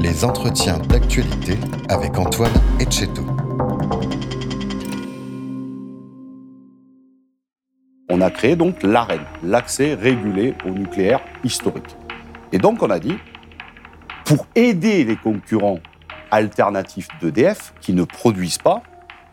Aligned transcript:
Les 0.00 0.24
entretiens 0.24 0.78
d'actualité 0.78 1.58
avec 1.88 2.16
Antoine 2.16 2.52
Etcheto. 2.78 3.22
On 8.08 8.20
a 8.20 8.30
créé 8.30 8.54
donc 8.54 8.84
l'AREN, 8.84 9.20
l'accès 9.42 9.94
régulé 9.94 10.54
au 10.64 10.70
nucléaire 10.70 11.20
historique. 11.42 11.96
Et 12.52 12.58
donc 12.58 12.80
on 12.82 12.90
a 12.90 13.00
dit, 13.00 13.16
pour 14.24 14.46
aider 14.54 15.02
les 15.02 15.16
concurrents 15.16 15.80
alternatifs 16.30 17.08
d'EDF 17.20 17.74
qui 17.80 17.92
ne 17.92 18.04
produisent 18.04 18.58
pas, 18.58 18.82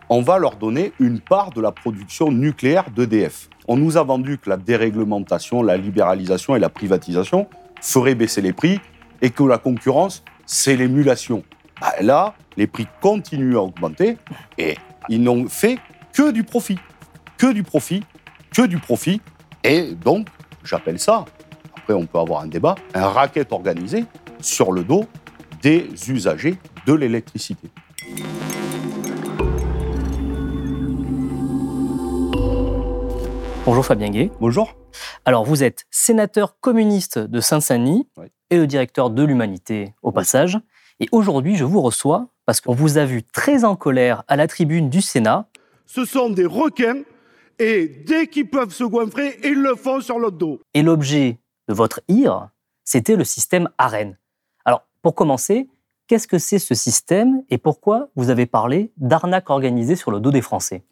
on 0.10 0.22
va 0.22 0.40
leur 0.40 0.56
donner 0.56 0.94
une 1.00 1.20
part 1.20 1.52
de 1.52 1.62
la 1.62 1.72
production 1.72 2.32
nucléaire 2.32 2.90
d'EDF. 2.90 3.50
On 3.68 3.78
nous 3.78 3.98
a 3.98 4.04
vendu 4.04 4.40
que 4.40 4.50
la 4.50 4.58
déréglementation, 4.58 5.62
la 5.62 5.78
libéralisation 5.78 6.56
et 6.56 6.60
la 6.60 6.70
privatisation 6.70 7.48
feraient 7.82 8.16
baisser 8.16 8.42
les 8.42 8.54
prix 8.54 8.80
et 9.22 9.30
que 9.30 9.44
la 9.44 9.58
concurrence 9.58 10.24
c'est 10.46 10.76
l'émulation. 10.76 11.44
Bah, 11.82 11.94
là, 12.02 12.36
les 12.58 12.68
prix 12.68 12.88
continuent 13.02 13.58
à 13.58 13.62
augmenter 13.62 14.18
et 14.58 14.78
ils 15.10 15.22
n'ont 15.22 15.48
fait 15.48 15.78
que 16.14 16.32
du 16.32 16.44
profit. 16.44 16.80
Que 17.38 17.52
du 17.52 17.64
profit, 17.64 18.04
que 18.56 18.66
du 18.66 18.78
profit. 18.78 19.22
Et 19.64 19.92
donc, 19.94 20.28
j'appelle 20.64 21.00
ça, 21.00 21.26
après 21.76 21.94
on 21.94 22.06
peut 22.06 22.20
avoir 22.20 22.42
un 22.42 22.48
débat, 22.48 22.76
un 22.94 23.08
racket 23.08 23.52
organisé 23.52 24.06
sur 24.40 24.72
le 24.72 24.84
dos 24.84 25.06
des 25.62 25.90
usagers 26.10 26.58
de 26.86 26.94
l'électricité. 26.94 27.70
Bonjour 33.66 33.84
Fabien 33.84 34.12
Gay. 34.12 34.30
Bonjour. 34.40 34.76
Alors 35.26 35.44
vous 35.44 35.64
êtes 35.64 35.86
sénateur 35.90 36.60
communiste 36.60 37.18
de 37.18 37.40
Saint-Denis 37.40 38.08
et 38.52 38.58
le 38.58 38.68
directeur 38.68 39.10
de 39.10 39.24
l'Humanité 39.24 39.96
au 40.04 40.12
passage. 40.12 40.60
Et 41.00 41.10
aujourd'hui, 41.12 41.56
je 41.56 41.64
vous 41.64 41.82
reçois 41.82 42.28
parce 42.46 42.62
qu'on 42.62 42.76
vous 42.76 43.00
a 43.00 43.06
vu 43.06 43.24
très 43.24 43.64
en 43.66 43.76
colère 43.76 44.24
à 44.28 44.36
la 44.36 44.46
tribune 44.46 44.92
du 44.92 45.02
Sénat. 45.02 45.50
Ce 45.88 46.06
sont 46.06 46.30
des 46.30 46.46
requins 46.46 47.02
et 47.58 47.88
dès 47.88 48.28
qu'ils 48.28 48.48
peuvent 48.48 48.72
se 48.72 48.84
goinfrer, 48.84 49.40
ils 49.44 49.60
le 49.60 49.74
font 49.74 50.00
sur 50.00 50.20
le 50.20 50.30
dos. 50.30 50.62
Et 50.76 50.84
l'objet 50.84 51.40
de 51.68 51.74
votre 51.74 52.02
ire, 52.08 52.50
c'était 52.84 53.16
le 53.16 53.24
système 53.24 53.68
AREN. 53.80 54.16
Alors, 54.64 54.84
pour 55.02 55.16
commencer, 55.16 55.70
qu'est-ce 56.06 56.28
que 56.28 56.38
c'est 56.38 56.60
ce 56.60 56.76
système 56.76 57.42
et 57.50 57.58
pourquoi 57.58 58.10
vous 58.16 58.30
avez 58.30 58.46
parlé 58.46 58.92
d'arnaque 58.98 59.50
organisée 59.50 59.96
sur 59.96 60.12
le 60.12 60.20
dos 60.20 60.30
des 60.30 60.44
Français? 60.44 60.84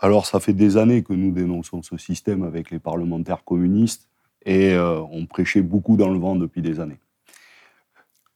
Alors, 0.00 0.26
ça 0.26 0.40
fait 0.40 0.52
des 0.52 0.76
années 0.76 1.02
que 1.02 1.12
nous 1.12 1.30
dénonçons 1.30 1.82
ce 1.82 1.96
système 1.96 2.42
avec 2.42 2.70
les 2.70 2.78
parlementaires 2.78 3.44
communistes 3.44 4.08
et 4.44 4.72
euh, 4.72 5.00
on 5.10 5.26
prêchait 5.26 5.62
beaucoup 5.62 5.96
dans 5.96 6.10
le 6.10 6.18
vent 6.18 6.36
depuis 6.36 6.62
des 6.62 6.80
années. 6.80 6.98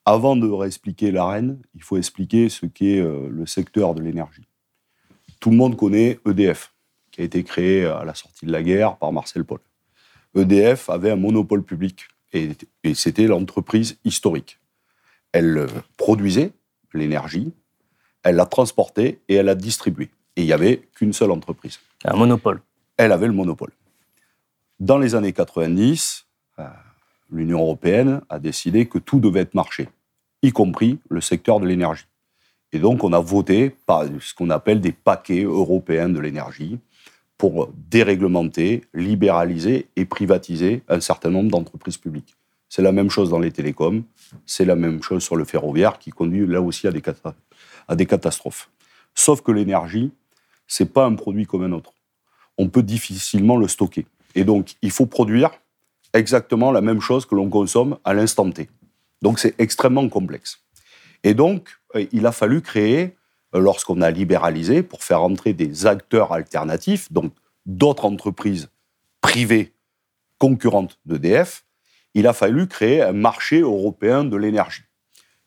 Avant 0.05 0.37
de 0.37 0.49
réexpliquer 0.49 1.11
l'arène, 1.11 1.61
il 1.75 1.83
faut 1.83 1.99
expliquer 1.99 2.49
ce 2.49 2.65
qu'est 2.65 3.01
euh, 3.01 3.29
le 3.31 3.45
secteur 3.45 3.95
de 3.95 4.01
l'énergie. 4.01 4.47
Tout 5.41 5.51
le 5.51 5.57
monde 5.57 5.77
connaît 5.77 6.19
EDF, 6.27 6.73
qui 7.11 7.21
a 7.21 7.25
été 7.25 7.45
créé 7.45 7.85
à 7.85 8.05
la 8.05 8.15
sortie 8.15 8.47
de 8.47 8.53
la 8.53 8.63
guerre 8.63 8.97
par 8.97 9.13
Marcel 9.13 9.45
Paul. 9.45 9.61
EDF 10.35 10.89
avait 10.89 11.11
un 11.11 11.17
monopole 11.17 11.63
public 11.63 12.09
et, 12.33 12.53
et 12.85 12.95
c'était 12.95 13.27
l'entreprise 13.27 13.99
historique. 14.05 14.59
Elle 15.33 15.59
euh, 15.59 15.67
produisait 15.97 16.53
l'énergie, 16.95 17.53
elle 18.23 18.37
la 18.37 18.47
transportait 18.47 19.21
et 19.29 19.35
elle 19.35 19.47
la 19.47 19.55
distribuait. 19.55 20.11
Et 20.39 20.43
il 20.43 20.47
n'y 20.47 20.53
avait 20.53 20.89
qu'une 20.95 21.13
seule 21.13 21.33
entreprise. 21.33 21.81
Un 22.05 22.15
monopole. 22.15 22.61
Elle 22.97 23.11
avait 23.11 23.27
le 23.27 23.33
monopole. 23.33 23.73
Dans 24.79 24.97
les 24.97 25.17
années 25.17 25.33
90, 25.33 26.27
euh, 26.61 26.65
l'Union 27.33 27.59
européenne 27.59 28.21
a 28.29 28.39
décidé 28.39 28.87
que 28.87 28.99
tout 28.99 29.19
devait 29.19 29.41
être 29.41 29.55
marché, 29.55 29.89
y 30.43 30.53
compris 30.53 31.01
le 31.09 31.21
secteur 31.21 31.59
de 31.59 31.67
l'énergie. 31.67 32.07
Et 32.71 32.79
donc, 32.79 33.03
on 33.03 33.13
a 33.15 33.19
voté 33.19 33.71
par 33.85 34.05
ce 34.21 34.33
qu'on 34.33 34.51
appelle 34.51 34.81
des 34.81 34.93
paquets 34.93 35.43
européens 35.43 36.09
de 36.09 36.21
l'énergie 36.21 36.79
pour 37.37 37.73
déréglementer, 37.91 38.85
libéraliser 38.95 39.89
et 39.97 40.05
privatiser 40.05 40.83
un 40.89 41.01
certain 41.01 41.31
nombre 41.31 41.51
d'entreprises 41.51 41.97
publiques. 41.97 42.37
C'est 42.69 42.83
la 42.83 42.93
même 42.93 43.11
chose 43.11 43.29
dans 43.29 43.41
les 43.41 43.51
télécoms, 43.51 44.05
c'est 44.47 44.65
la 44.65 44.77
même 44.77 45.03
chose 45.03 45.25
sur 45.25 45.35
le 45.35 45.45
ferroviaire 45.45 45.99
qui 45.99 46.11
conduit 46.11 46.47
là 46.47 46.63
aussi 46.63 46.87
à 46.87 46.93
des, 46.93 47.03
à 47.89 47.97
des 47.97 48.07
catastrophes. 48.07 48.71
Sauf 49.17 49.41
que 49.41 49.51
l'énergie, 49.51 50.13
c'est 50.69 50.93
pas 50.93 51.07
un 51.07 51.15
produit 51.15 51.47
comme 51.47 51.65
un 51.65 51.73
autre. 51.73 51.93
On 52.59 52.69
peut 52.69 52.83
difficilement 52.83 53.57
le 53.57 53.67
stocker. 53.67 54.07
Et 54.35 54.45
donc, 54.45 54.75
il 54.83 54.91
faut 54.91 55.07
produire 55.07 55.51
exactement 56.13 56.71
la 56.71 56.81
même 56.81 57.01
chose 57.01 57.27
que 57.27 57.35
l'on 57.35 57.49
consomme 57.49 57.99
à 58.05 58.15
l'instant 58.15 58.51
T. 58.51 58.69
Donc, 59.23 59.39
c'est 59.39 59.59
extrêmement 59.59 60.09
complexe. 60.09 60.61
Et 61.25 61.35
donc, 61.35 61.71
euh, 61.97 62.07
il 62.13 62.27
a 62.27 62.33
fallu 62.33 62.61
créer, 62.61 63.17
euh, 63.55 63.61
lorsqu'on 63.61 64.01
a 64.01 64.11
libéralisé, 64.11 64.83
pour 64.83 65.03
faire 65.03 65.23
entrer 65.23 65.53
des 65.53 65.87
acteurs 65.87 66.33
alternatifs, 66.33 67.11
donc 67.13 67.33
d'autres 67.67 68.05
entreprises 68.05 68.69
privées 69.21 69.73
concurrentes 70.39 70.99
d'EDF, 71.05 71.65
il 72.15 72.27
a 72.27 72.33
fallu 72.33 72.67
créer 72.69 73.03
un 73.03 73.13
marché 73.13 73.61
européen 73.61 74.25
de 74.25 74.37
l'énergie. 74.37 74.83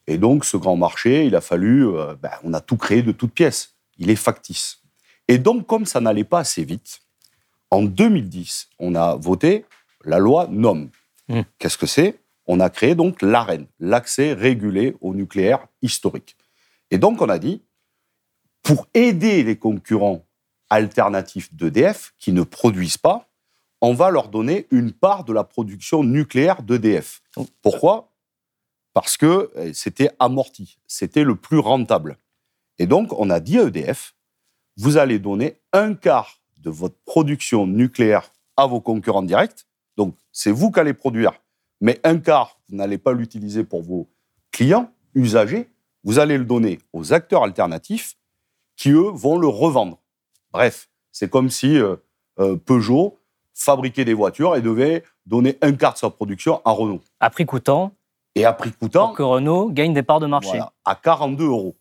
Et 0.07 0.17
donc, 0.17 0.45
ce 0.45 0.57
grand 0.57 0.75
marché, 0.75 1.25
il 1.25 1.35
a 1.35 1.41
fallu, 1.41 1.87
euh, 1.87 2.15
ben, 2.21 2.31
on 2.43 2.53
a 2.53 2.61
tout 2.61 2.77
créé 2.77 3.01
de 3.01 3.11
toutes 3.11 3.33
pièces. 3.33 3.75
Il 3.97 4.09
est 4.09 4.15
factice. 4.15 4.80
Et 5.31 5.37
donc, 5.37 5.65
comme 5.65 5.85
ça 5.85 6.01
n'allait 6.01 6.25
pas 6.25 6.39
assez 6.39 6.65
vite, 6.65 6.99
en 7.69 7.83
2010, 7.83 8.67
on 8.79 8.95
a 8.95 9.15
voté 9.15 9.63
la 10.03 10.19
loi 10.19 10.47
NOM. 10.51 10.89
Mmh. 11.29 11.43
Qu'est-ce 11.57 11.77
que 11.77 11.85
c'est? 11.85 12.19
On 12.47 12.59
a 12.59 12.69
créé 12.69 12.95
donc 12.95 13.21
l'AREN, 13.21 13.65
l'accès 13.79 14.33
régulé 14.33 14.97
au 14.99 15.13
nucléaire 15.13 15.65
historique. 15.81 16.35
Et 16.89 16.97
donc, 16.97 17.21
on 17.21 17.29
a 17.29 17.39
dit, 17.39 17.61
pour 18.61 18.89
aider 18.93 19.43
les 19.43 19.55
concurrents 19.55 20.25
alternatifs 20.69 21.53
d'EDF 21.53 22.13
qui 22.19 22.33
ne 22.33 22.43
produisent 22.43 22.97
pas, 22.97 23.29
on 23.79 23.93
va 23.93 24.11
leur 24.11 24.27
donner 24.27 24.67
une 24.69 24.91
part 24.91 25.23
de 25.23 25.31
la 25.31 25.45
production 25.45 26.03
nucléaire 26.03 26.61
d'EDF. 26.61 27.21
Pourquoi? 27.61 28.11
Parce 28.93 29.15
que 29.15 29.49
eh, 29.55 29.73
c'était 29.73 30.09
amorti, 30.19 30.77
c'était 30.87 31.23
le 31.23 31.37
plus 31.37 31.59
rentable. 31.59 32.17
Et 32.79 32.85
donc, 32.85 33.17
on 33.17 33.29
a 33.29 33.39
dit 33.39 33.59
à 33.59 33.63
EDF, 33.63 34.13
vous 34.77 34.97
allez 34.97 35.19
donner 35.19 35.59
un 35.73 35.93
quart 35.93 36.39
de 36.59 36.69
votre 36.69 36.95
production 37.05 37.67
nucléaire 37.67 38.31
à 38.57 38.67
vos 38.67 38.81
concurrents 38.81 39.23
directs. 39.23 39.65
Donc, 39.97 40.15
c'est 40.31 40.51
vous 40.51 40.71
qui 40.71 40.79
allez 40.79 40.93
produire, 40.93 41.33
mais 41.81 41.99
un 42.03 42.17
quart, 42.17 42.59
vous 42.69 42.75
n'allez 42.75 42.97
pas 42.97 43.13
l'utiliser 43.13 43.63
pour 43.63 43.81
vos 43.81 44.09
clients, 44.51 44.91
usagers. 45.15 45.69
Vous 46.03 46.19
allez 46.19 46.37
le 46.37 46.45
donner 46.45 46.79
aux 46.93 47.13
acteurs 47.13 47.43
alternatifs 47.43 48.15
qui, 48.75 48.91
eux, 48.91 49.11
vont 49.13 49.37
le 49.37 49.47
revendre. 49.47 49.99
Bref, 50.51 50.89
c'est 51.11 51.29
comme 51.29 51.49
si 51.49 51.77
euh, 51.77 51.95
euh, 52.39 52.55
Peugeot 52.55 53.19
fabriquait 53.53 54.05
des 54.05 54.13
voitures 54.13 54.55
et 54.55 54.61
devait 54.61 55.03
donner 55.25 55.57
un 55.61 55.73
quart 55.73 55.93
de 55.93 55.99
sa 55.99 56.09
production 56.09 56.61
à 56.65 56.71
Renault. 56.71 57.01
À 57.19 57.29
prix 57.29 57.45
coûtant. 57.45 57.93
Et 58.35 58.45
à 58.45 58.53
prix 58.53 58.71
coûtant. 58.71 59.07
Pour 59.07 59.17
que 59.17 59.23
Renault 59.23 59.69
gagne 59.69 59.93
des 59.93 60.03
parts 60.03 60.19
de 60.19 60.27
marché. 60.27 60.59
à 60.85 60.95
42 60.95 61.45
euros. 61.45 61.75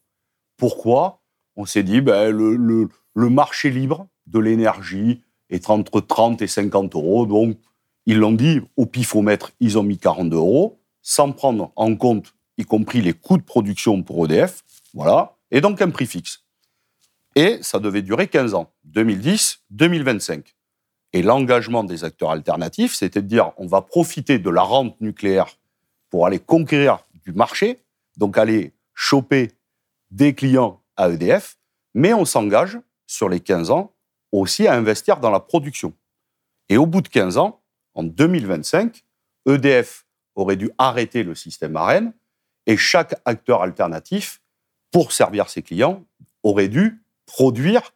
Pourquoi? 0.56 1.19
On 1.56 1.67
s'est 1.67 1.82
dit, 1.82 2.00
ben, 2.00 2.31
le, 2.31 2.88
marché 3.14 3.70
libre 3.70 4.08
de 4.26 4.38
l'énergie 4.38 5.23
est 5.50 5.70
entre 5.70 6.00
30 6.00 6.43
et 6.43 6.47
50 6.47 6.94
euros. 6.94 7.26
Donc, 7.26 7.56
ils 8.06 8.19
l'ont 8.19 8.32
dit, 8.32 8.61
au 8.76 8.87
pifomètre, 8.87 9.52
ils 9.61 9.79
ont 9.79 9.82
mis 9.82 9.99
42 9.99 10.37
euros, 10.37 10.81
sans 11.02 11.32
prendre 11.32 11.73
en 11.76 11.94
compte, 11.97 12.35
y 12.56 12.64
compris 12.64 13.02
les 13.02 13.12
coûts 13.12 13.38
de 13.38 13.43
production 13.43 14.02
pour 14.02 14.25
EDF. 14.25 14.62
Voilà. 14.94 15.37
Et 15.50 15.61
donc, 15.61 15.82
un 15.82 15.91
prix 15.91 16.06
fixe. 16.06 16.44
Et 17.37 17.58
ça 17.62 17.79
devait 17.79 18.02
durer 18.02 18.29
15 18.29 18.55
ans, 18.55 18.73
2010-2025. 18.93 20.43
Et 21.12 21.23
l'engagement 21.23 21.85
des 21.85 22.05
acteurs 22.05 22.31
alternatifs, 22.31 22.94
c'était 22.94 23.23
de 23.23 23.26
dire 23.26 23.52
on 23.56 23.67
va 23.67 23.82
profiter 23.82 24.38
de 24.38 24.50
la 24.50 24.62
rente 24.62 25.00
nucléaire 25.00 25.58
pour 26.08 26.26
aller 26.26 26.38
conquérir 26.38 27.06
du 27.25 27.32
marché, 27.32 27.82
donc 28.17 28.38
aller 28.38 28.73
choper 28.94 29.52
des 30.11 30.35
clients 30.35 30.80
à 31.00 31.11
EDF, 31.11 31.56
mais 31.94 32.12
on 32.12 32.25
s'engage 32.25 32.79
sur 33.06 33.29
les 33.29 33.41
15 33.41 33.70
ans 33.70 33.93
aussi 34.32 34.67
à 34.67 34.75
investir 34.75 35.19
dans 35.19 35.31
la 35.31 35.41
production. 35.41 35.93
Et 36.69 36.76
au 36.76 36.87
bout 36.87 37.00
de 37.00 37.08
15 37.08 37.38
ans, 37.38 37.61
en 37.94 38.05
2025, 38.05 39.02
EDF 39.47 40.06
aurait 40.37 40.56
dû 40.56 40.70
arrêter 40.79 41.23
le 41.23 41.35
système 41.35 41.76
AREN 41.76 42.12
et 42.67 42.76
chaque 42.76 43.14
acteur 43.25 43.62
alternatif 43.62 44.41
pour 44.93 45.12
servir 45.12 45.49
ses 45.49 45.62
clients, 45.62 46.05
aurait 46.43 46.69
dû 46.69 47.02
produire 47.26 47.93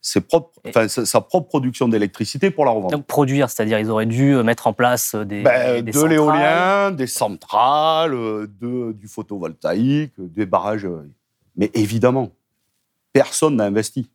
ses 0.00 0.20
propres, 0.20 0.60
enfin, 0.66 0.88
sa, 0.88 1.20
propre 1.20 1.48
production 1.48 1.88
d'électricité 1.88 2.50
pour 2.50 2.64
la 2.64 2.72
revendre. 2.72 2.90
Donc 2.90 3.06
produire, 3.06 3.48
c'est-à-dire 3.48 3.78
ils 3.78 3.88
auraient 3.88 4.06
dû 4.06 4.34
euh, 4.34 4.42
mettre 4.42 4.66
en 4.66 4.72
place 4.72 5.14
euh, 5.14 5.24
des, 5.24 5.42
Ben, 5.42 5.82
des 5.82 5.92
de 5.92 6.04
l'éolien, 6.04 6.90
des 6.90 7.06
centrales, 7.06 8.14
euh, 8.14 8.46
de, 8.60 8.92
du 8.92 9.06
photovoltaïque, 9.06 10.14
des 10.18 10.44
barrages. 10.44 10.88
Mais 11.56 11.70
évidemment, 11.74 12.30
personne 13.12 13.56
n'a 13.56 13.64
investi. 13.64 14.10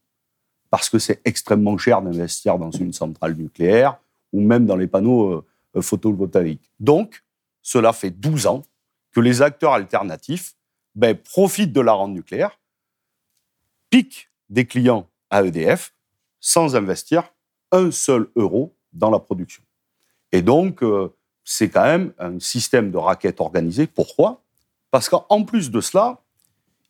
Parce 0.70 0.90
que 0.90 1.00
c'est 1.00 1.22
extrêmement 1.24 1.78
cher 1.78 2.02
d'investir 2.02 2.58
dans 2.58 2.72
une 2.72 2.92
centrale 2.92 3.36
nucléaire 3.36 4.00
ou 4.34 4.42
même 4.42 4.66
dans 4.66 4.76
les 4.76 4.88
panneaux 4.88 5.46
euh, 5.76 5.82
photovoltaïques. 5.82 6.72
Donc, 6.80 7.24
cela 7.62 7.94
fait 7.94 8.12
12 8.12 8.48
ans 8.48 8.64
que 9.12 9.22
les 9.22 9.42
acteurs 9.42 9.74
alternatifs 9.74 10.56
ben, 10.96 11.16
profitent 11.16 11.74
de 11.74 11.82
la 11.82 11.94
rente 11.94 12.12
nucléaire, 12.12 12.60
piquent 13.90 14.30
des 14.50 14.66
clients 14.66 15.08
à 15.30 15.44
EDF 15.44 15.94
sans 16.40 16.76
investir 16.76 17.34
un 17.72 17.92
seul 17.92 18.28
euro 18.36 18.76
dans 18.94 19.10
la 19.10 19.20
production. 19.20 19.64
Et 20.32 20.42
donc, 20.42 20.84
euh, 20.84 21.14
c'est 21.44 21.70
quand 21.70 21.84
même 21.84 22.14
un 22.20 22.40
système 22.40 22.92
de 22.92 22.98
raquette 22.98 23.40
organisé. 23.40 23.88
Pourquoi? 23.88 24.44
Parce 24.92 25.10
qu'en 25.10 25.44
plus 25.44 25.72
de 25.72 25.82
cela, 25.82 26.22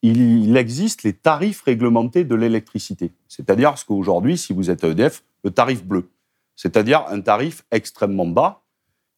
il, 0.02 0.56
existe 0.58 1.04
les 1.04 1.14
tarifs 1.14 1.62
réglementés 1.62 2.24
de 2.24 2.36
l'électricité. 2.36 3.12
C'est-à-dire 3.28 3.78
ce 3.78 3.86
qu'aujourd'hui, 3.86 4.38
si 4.38 4.54
vous 4.54 4.70
êtes 4.70 4.84
à 4.84 4.90
EDF, 4.90 5.24
le 5.44 5.52
tarif 5.52 5.84
bleu. 5.84 6.10
C'est-à-dire 6.56 7.06
un 7.10 7.22
tarif 7.22 7.66
extrêmement 7.72 8.28
bas 8.28 8.62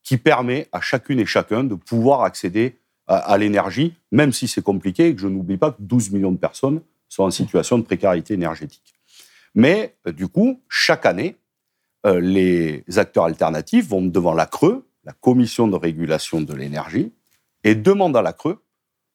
qui 0.03 0.17
permet 0.17 0.67
à 0.71 0.81
chacune 0.81 1.19
et 1.19 1.25
chacun 1.25 1.63
de 1.63 1.75
pouvoir 1.75 2.23
accéder 2.23 2.77
à, 3.07 3.37
l'énergie, 3.39 3.95
même 4.11 4.31
si 4.31 4.47
c'est 4.47 4.61
compliqué 4.61 5.07
et 5.07 5.15
que 5.15 5.21
je 5.21 5.27
n'oublie 5.27 5.57
pas 5.57 5.71
que 5.71 5.81
12 5.81 6.11
millions 6.11 6.31
de 6.31 6.37
personnes 6.37 6.81
sont 7.07 7.23
en 7.23 7.31
situation 7.31 7.79
de 7.79 7.83
précarité 7.83 8.35
énergétique. 8.35 8.93
Mais 9.55 9.95
euh, 10.07 10.11
du 10.11 10.27
coup, 10.27 10.61
chaque 10.69 11.07
année, 11.07 11.35
euh, 12.05 12.21
les 12.21 12.83
acteurs 12.97 13.25
alternatifs 13.25 13.87
vont 13.87 14.03
devant 14.03 14.33
la 14.33 14.45
Creux, 14.45 14.87
la 15.05 15.13
Commission 15.13 15.67
de 15.67 15.75
régulation 15.75 16.39
de 16.39 16.53
l'énergie, 16.53 17.11
et 17.63 17.73
demandent 17.73 18.15
à 18.15 18.21
la 18.21 18.31
Creux 18.31 18.61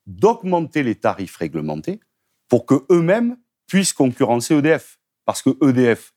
d'augmenter 0.07 0.83
les 0.83 0.95
tarifs 0.95 1.37
réglementés 1.37 2.01
pour 2.49 2.67
que 2.67 2.85
eux-mêmes 2.91 3.37
puissent 3.67 3.93
concurrencer 3.93 4.55
EDF. 4.55 4.99
Parce 5.25 5.43
que 5.43 5.51
EDF, 5.67 6.15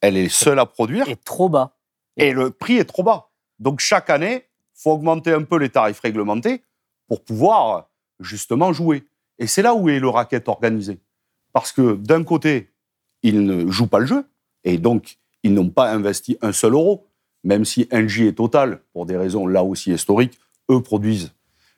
elle 0.00 0.16
est 0.16 0.28
seule 0.28 0.58
à 0.58 0.66
produire 0.66 1.08
est 1.08 1.22
trop 1.24 1.48
bas. 1.48 1.76
et 2.16 2.32
le 2.32 2.50
prix 2.50 2.76
est 2.76 2.84
trop 2.84 3.02
bas. 3.02 3.30
Donc 3.58 3.80
chaque 3.80 4.10
année, 4.10 4.46
il 4.76 4.82
faut 4.82 4.92
augmenter 4.92 5.32
un 5.32 5.42
peu 5.42 5.58
les 5.58 5.68
tarifs 5.68 6.00
réglementés 6.00 6.62
pour 7.06 7.22
pouvoir 7.24 7.90
justement 8.18 8.72
jouer. 8.72 9.04
Et 9.38 9.46
c'est 9.46 9.62
là 9.62 9.74
où 9.74 9.88
est 9.88 10.00
le 10.00 10.08
racket 10.08 10.48
organisé. 10.48 10.98
Parce 11.52 11.72
que 11.72 11.94
d'un 11.96 12.24
côté, 12.24 12.70
ils 13.22 13.44
ne 13.44 13.70
jouent 13.70 13.86
pas 13.86 13.98
le 13.98 14.06
jeu, 14.06 14.24
et 14.64 14.78
donc 14.78 15.18
ils 15.42 15.54
n'ont 15.54 15.70
pas 15.70 15.90
investi 15.90 16.38
un 16.42 16.52
seul 16.52 16.74
euro, 16.74 17.06
même 17.44 17.64
si 17.64 17.88
Engie 17.92 18.26
et 18.26 18.34
Total, 18.34 18.80
pour 18.92 19.06
des 19.06 19.16
raisons 19.16 19.46
là 19.46 19.64
aussi 19.64 19.92
historiques, 19.92 20.38
eux 20.70 20.82
produisent. 20.82 21.32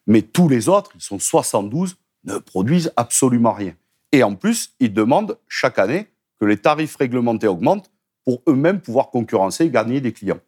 Mais 0.06 0.22
tous 0.22 0.49
les 0.49 0.69
autres, 0.69 0.90
ils 0.94 1.02
sont 1.02 1.19
72, 1.19 1.96
ne 2.25 2.38
produisent 2.38 2.93
absolument 2.96 3.52
rien. 3.52 3.75
Et 4.12 4.22
en 4.22 4.34
plus, 4.34 4.75
ils 4.81 4.93
demandent 4.93 5.38
chaque 5.49 5.78
année 5.78 6.08
que 6.40 6.44
les 6.44 6.56
tarifs 6.56 6.96
réglementés 6.96 7.49
augmentent 7.49 7.90
pour 8.25 8.43
eux-mêmes 8.49 8.81
pouvoir 8.81 9.10
concurrencer 9.10 9.64
et 9.64 9.70
gagner 9.70 10.00
des 10.00 10.12
clients. 10.12 10.40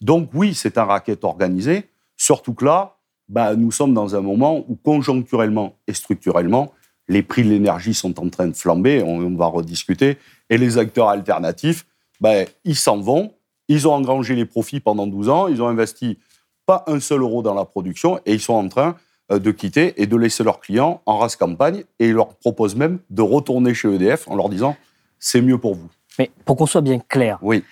Donc 0.00 0.30
oui, 0.34 0.54
c'est 0.54 0.78
un 0.78 0.84
racket 0.84 1.24
organisé, 1.24 1.88
surtout 2.16 2.54
que 2.54 2.64
là, 2.64 2.96
bah, 3.28 3.54
nous 3.54 3.70
sommes 3.70 3.94
dans 3.94 4.14
un 4.14 4.20
moment 4.20 4.64
où 4.68 4.76
conjoncturellement 4.76 5.76
et 5.86 5.94
structurellement, 5.94 6.72
les 7.08 7.22
prix 7.22 7.42
de 7.42 7.48
l'énergie 7.48 7.94
sont 7.94 8.18
en 8.20 8.28
train 8.28 8.48
de 8.48 8.56
flamber, 8.56 9.02
on, 9.02 9.34
va 9.36 9.46
rediscuter, 9.46 10.18
et 10.50 10.58
les 10.58 10.78
acteurs 10.78 11.08
alternatifs, 11.08 11.86
bah, 12.20 12.44
ils 12.64 12.76
s'en 12.76 12.98
vont, 12.98 13.34
ils 13.68 13.88
ont 13.88 13.92
engrangé 13.92 14.34
les 14.34 14.44
profits 14.44 14.80
pendant 14.80 15.06
12 15.06 15.28
ans, 15.28 15.48
ils 15.48 15.62
ont 15.62 15.68
investi 15.68 16.18
pas 16.66 16.84
un 16.86 17.00
seul 17.00 17.20
euro 17.20 17.42
dans 17.42 17.54
la 17.54 17.64
production, 17.64 18.20
et 18.26 18.34
ils 18.34 18.40
sont 18.40 18.54
en 18.54 18.68
train 18.68 18.96
euh, 19.30 19.38
de 19.38 19.50
quitter 19.50 20.00
et 20.00 20.06
de 20.06 20.16
laisser 20.16 20.44
leurs 20.44 20.60
clients 20.60 21.00
en 21.06 21.18
race 21.18 21.36
campagne, 21.36 21.84
et 21.98 22.08
ils 22.08 22.14
leur 22.14 22.34
proposent 22.36 22.76
même 22.76 22.98
de 23.10 23.22
retourner 23.22 23.74
chez 23.74 23.92
EDF 23.92 24.28
en 24.28 24.36
leur 24.36 24.48
disant 24.48 24.76
c'est 25.18 25.40
mieux 25.42 25.58
pour 25.58 25.74
vous. 25.74 25.88
Mais 26.18 26.30
pour 26.44 26.56
qu'on 26.56 26.66
soit 26.66 26.80
bien 26.80 26.98
clair, 26.98 27.38
Oui, 27.42 27.64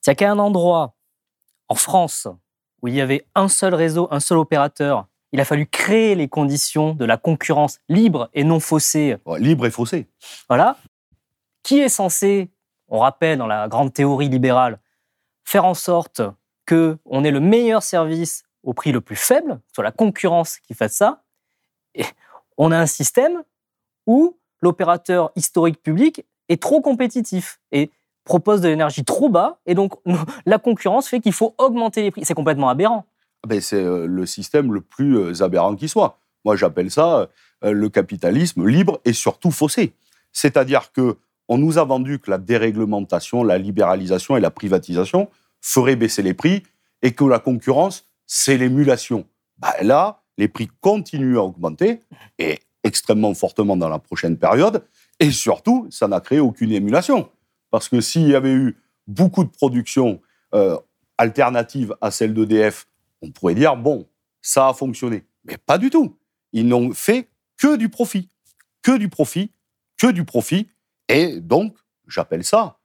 s'il 0.00 0.10
n'y 0.10 0.12
a 0.12 0.14
qu'un 0.14 0.38
endroit 0.38 0.94
en 1.68 1.74
France 1.74 2.26
où 2.82 2.88
il 2.88 2.94
y 2.94 3.00
avait 3.00 3.26
un 3.34 3.48
seul 3.48 3.74
réseau, 3.74 4.08
un 4.10 4.20
seul 4.20 4.38
opérateur, 4.38 5.06
il 5.32 5.40
a 5.40 5.44
fallu 5.44 5.66
créer 5.66 6.14
les 6.14 6.28
conditions 6.28 6.94
de 6.94 7.04
la 7.04 7.16
concurrence 7.16 7.78
libre 7.88 8.30
et 8.34 8.42
non 8.42 8.58
faussée. 8.58 9.16
Ouais, 9.26 9.38
libre 9.38 9.66
et 9.66 9.70
faussé. 9.70 10.08
Voilà. 10.48 10.76
Qui 11.62 11.78
est 11.80 11.88
censé, 11.88 12.50
on 12.88 12.98
rappelle 12.98 13.38
dans 13.38 13.46
la 13.46 13.68
grande 13.68 13.92
théorie 13.92 14.28
libérale, 14.28 14.80
faire 15.44 15.64
en 15.64 15.74
sorte 15.74 16.22
on 16.72 17.24
ait 17.24 17.30
le 17.30 17.40
meilleur 17.40 17.82
service 17.82 18.44
au 18.62 18.72
prix 18.74 18.92
le 18.92 19.00
plus 19.00 19.16
faible, 19.16 19.60
soit 19.72 19.84
la 19.84 19.92
concurrence 19.92 20.58
qui 20.58 20.74
fasse 20.74 20.94
ça. 20.94 21.22
Et 21.94 22.04
on 22.56 22.72
a 22.72 22.78
un 22.78 22.86
système 22.86 23.42
où 24.06 24.36
l'opérateur 24.60 25.30
historique 25.36 25.82
public 25.82 26.24
est 26.48 26.60
trop 26.60 26.80
compétitif 26.80 27.60
et 27.72 27.90
propose 28.24 28.60
de 28.60 28.68
l'énergie 28.68 29.04
trop 29.04 29.28
bas, 29.28 29.58
et 29.66 29.74
donc 29.74 29.94
la 30.46 30.58
concurrence 30.58 31.08
fait 31.08 31.20
qu'il 31.20 31.32
faut 31.32 31.54
augmenter 31.58 32.02
les 32.02 32.10
prix. 32.10 32.24
C'est 32.24 32.34
complètement 32.34 32.68
aberrant. 32.68 33.06
Ah 33.42 33.48
ben, 33.48 33.60
c'est 33.60 33.82
euh, 33.82 34.06
le 34.06 34.26
système 34.26 34.72
le 34.72 34.80
plus 34.80 35.16
euh, 35.16 35.42
aberrant 35.42 35.74
qui 35.74 35.88
soit. 35.88 36.18
Moi, 36.44 36.56
j'appelle 36.56 36.90
ça 36.90 37.28
euh, 37.64 37.72
le 37.72 37.88
capitalisme 37.88 38.66
libre 38.66 39.00
et 39.04 39.12
surtout 39.12 39.50
faussé. 39.50 39.94
C'est-à-dire 40.32 40.92
que 40.92 41.16
on 41.48 41.58
nous 41.58 41.78
a 41.78 41.84
vendu 41.84 42.20
que 42.20 42.30
la 42.30 42.38
déréglementation, 42.38 43.42
la 43.42 43.58
libéralisation 43.58 44.36
et 44.36 44.40
la 44.40 44.52
privatisation 44.52 45.28
feraient 45.60 45.96
baisser 45.96 46.22
les 46.22 46.34
prix 46.34 46.62
et 47.02 47.12
que 47.12 47.24
la 47.24 47.38
concurrence, 47.38 48.08
c'est 48.26 48.56
l'émulation. 48.56 49.26
Bah, 49.58 49.74
là, 49.82 50.22
les 50.38 50.48
prix 50.48 50.68
continuent 50.80 51.38
à 51.38 51.42
augmenter 51.42 52.00
et 52.38 52.60
extrêmement 52.82 53.34
fortement 53.34 53.76
dans 53.76 53.88
la 53.88 53.98
prochaine 53.98 54.38
période. 54.38 54.84
Et 55.18 55.30
surtout, 55.30 55.86
ça 55.90 56.08
n'a 56.08 56.20
créé 56.20 56.40
aucune 56.40 56.72
émulation. 56.72 57.30
Parce 57.70 57.88
que 57.88 58.00
s'il 58.00 58.28
y 58.28 58.34
avait 58.34 58.52
eu 58.52 58.76
beaucoup 59.06 59.44
de 59.44 59.50
production 59.50 60.20
euh, 60.54 60.78
alternative 61.18 61.94
à 62.00 62.10
celle 62.10 62.32
d'EDF, 62.34 62.88
on 63.22 63.30
pourrait 63.30 63.54
dire, 63.54 63.76
bon, 63.76 64.06
ça 64.40 64.68
a 64.68 64.72
fonctionné. 64.72 65.26
Mais 65.44 65.58
pas 65.58 65.78
du 65.78 65.90
tout. 65.90 66.16
Ils 66.52 66.66
n'ont 66.66 66.92
fait 66.92 67.28
que 67.58 67.76
du 67.76 67.88
profit. 67.88 68.28
Que 68.82 68.96
du 68.96 69.08
profit, 69.08 69.52
que 69.98 70.10
du 70.10 70.24
profit. 70.24 70.68
Et 71.08 71.38
donc, 71.40 71.76
j'appelle 72.06 72.44
ça, 72.44 72.78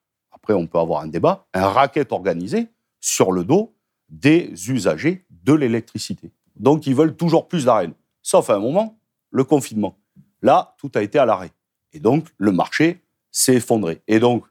après 0.45 0.53
on 0.53 0.67
peut 0.67 0.77
avoir 0.77 1.01
un 1.01 1.07
débat, 1.07 1.47
un 1.55 1.67
racket 1.67 2.11
organisé 2.11 2.67
sur 2.99 3.31
le 3.31 3.43
dos 3.43 3.75
des 4.09 4.53
usagers 4.69 5.25
de 5.31 5.53
l'électricité. 5.53 6.31
Donc, 6.55 6.85
ils 6.85 6.93
veulent 6.93 7.15
toujours 7.15 7.47
plus 7.47 7.65
d'arène. 7.65 7.93
Sauf 8.21 8.51
à 8.51 8.55
un 8.55 8.59
moment, 8.59 8.99
le 9.31 9.43
confinement. 9.43 9.97
Là, 10.43 10.75
tout 10.77 10.91
a 10.93 11.01
été 11.01 11.17
à 11.17 11.25
l'arrêt. 11.25 11.51
Et 11.93 11.99
donc, 11.99 12.27
le 12.37 12.51
marché 12.51 13.01
s'est 13.31 13.55
effondré. 13.55 14.03
Et 14.07 14.19
donc, 14.19 14.45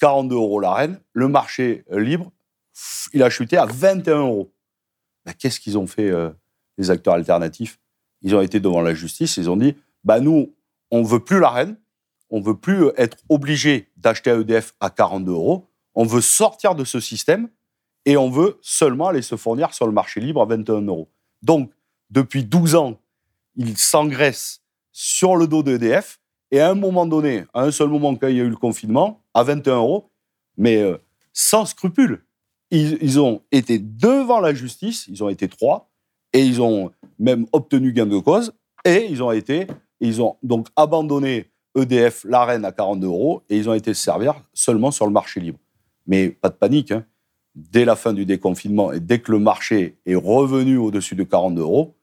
42 0.00 0.34
euros 0.34 0.60
l'arène, 0.60 0.98
le 1.12 1.28
marché 1.28 1.84
euh, 1.92 2.00
libre, 2.00 2.32
il 3.12 3.22
a 3.22 3.28
chuté 3.28 3.58
à 3.58 3.66
21 3.66 4.20
euros. 4.20 4.50
Ben, 5.26 5.34
Qu'est-ce 5.38 5.60
qu'ils 5.60 5.76
ont 5.76 5.86
fait, 5.86 6.10
euh, 6.10 6.30
les 6.78 6.90
acteurs 6.90 7.14
alternatifs? 7.14 7.78
Ils 8.22 8.34
ont 8.34 8.40
été 8.40 8.60
devant 8.60 8.80
la 8.80 8.94
justice, 8.94 9.36
ils 9.36 9.50
ont 9.50 9.58
dit 9.58 9.76
bah, 10.04 10.20
nous, 10.20 10.54
on 10.90 11.02
ne 11.02 11.06
veut 11.06 11.20
plus 11.20 11.38
l'arène, 11.38 11.76
on 12.30 12.40
ne 12.40 12.44
veut 12.44 12.56
plus 12.56 12.84
euh, 12.84 13.00
être 13.00 13.18
obligé 13.28 13.88
d'acheter 13.96 14.30
à 14.30 14.34
EDF 14.34 14.74
à 14.80 14.90
42 14.90 15.32
euros, 15.32 15.68
on 15.94 16.04
veut 16.04 16.20
sortir 16.20 16.74
de 16.74 16.84
ce 16.84 17.00
système 17.00 17.48
et 18.04 18.16
on 18.16 18.30
veut 18.30 18.58
seulement 18.60 19.08
aller 19.08 19.22
se 19.22 19.36
fournir 19.36 19.72
sur 19.72 19.86
le 19.86 19.92
marché 19.92 20.20
libre 20.20 20.42
à 20.42 20.44
21 20.44 20.82
euros. 20.82 21.08
Donc, 21.42 21.70
depuis 22.10 22.44
12 22.44 22.74
ans, 22.74 22.98
ils 23.56 23.76
s'engraissent 23.78 24.62
sur 24.92 25.36
le 25.36 25.46
dos 25.46 25.62
d'EDF 25.62 26.20
et 26.50 26.60
à 26.60 26.70
un 26.70 26.74
moment 26.74 27.06
donné, 27.06 27.44
à 27.54 27.62
un 27.62 27.70
seul 27.70 27.88
moment, 27.88 28.14
quand 28.14 28.28
il 28.28 28.36
y 28.36 28.40
a 28.40 28.44
eu 28.44 28.50
le 28.50 28.56
confinement, 28.56 29.22
à 29.32 29.42
21 29.42 29.76
euros, 29.76 30.10
mais 30.56 30.76
euh, 30.76 30.98
sans 31.32 31.66
scrupule. 31.66 32.24
Ils, 32.70 32.98
ils 33.00 33.20
ont 33.20 33.42
été 33.50 33.78
devant 33.78 34.40
la 34.40 34.54
justice, 34.54 35.06
ils 35.08 35.22
ont 35.24 35.28
été 35.28 35.48
trois, 35.48 35.90
et 36.32 36.42
ils 36.44 36.60
ont 36.60 36.92
même 37.18 37.46
obtenu 37.52 37.92
gain 37.92 38.06
de 38.06 38.18
cause, 38.18 38.52
et 38.84 39.06
ils 39.08 39.22
ont 39.22 39.32
été, 39.32 39.66
ils 40.00 40.20
ont 40.20 40.36
donc 40.42 40.68
abandonné 40.76 41.50
EDF, 41.76 42.24
l'arène 42.24 42.64
à 42.64 42.72
42 42.72 43.06
euros, 43.06 43.42
et 43.48 43.56
ils 43.56 43.68
ont 43.68 43.74
été 43.74 43.94
se 43.94 44.02
servir 44.02 44.34
seulement 44.52 44.90
sur 44.90 45.06
le 45.06 45.12
marché 45.12 45.40
libre. 45.40 45.58
Mais 46.06 46.28
pas 46.28 46.48
de 46.48 46.54
panique, 46.54 46.92
hein. 46.92 47.04
dès 47.54 47.84
la 47.84 47.96
fin 47.96 48.12
du 48.12 48.26
déconfinement, 48.26 48.92
et 48.92 49.00
dès 49.00 49.20
que 49.20 49.32
le 49.32 49.38
marché 49.38 49.96
est 50.06 50.14
revenu 50.14 50.76
au-dessus 50.76 51.14
de 51.14 51.24
42 51.24 51.62
euros, 51.62 51.94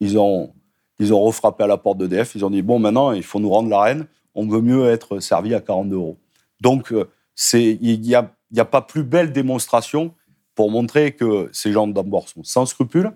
ils 0.00 0.18
ont, 0.18 0.52
ils 0.98 1.12
ont 1.12 1.20
refrappé 1.20 1.64
à 1.64 1.66
la 1.66 1.76
porte 1.76 1.98
d'EDF, 1.98 2.34
ils 2.34 2.44
ont 2.44 2.50
dit, 2.50 2.62
bon, 2.62 2.78
maintenant, 2.78 3.12
il 3.12 3.22
faut 3.22 3.40
nous 3.40 3.50
rendre 3.50 3.68
l'arène, 3.68 4.06
on 4.34 4.46
veut 4.46 4.60
mieux 4.60 4.88
être 4.88 5.20
servi 5.20 5.54
à 5.54 5.60
42 5.60 5.96
euros. 5.96 6.18
Donc, 6.60 6.92
euh, 6.92 7.08
il 7.54 8.00
n'y 8.00 8.14
a, 8.14 8.34
y 8.52 8.60
a 8.60 8.64
pas 8.64 8.82
plus 8.82 9.02
belle 9.02 9.32
démonstration 9.32 10.14
pour 10.54 10.70
montrer 10.70 11.12
que 11.12 11.48
ces 11.52 11.72
gens 11.72 11.86
d'abord 11.86 12.28
sont 12.28 12.44
sans 12.44 12.66
scrupules 12.66 13.12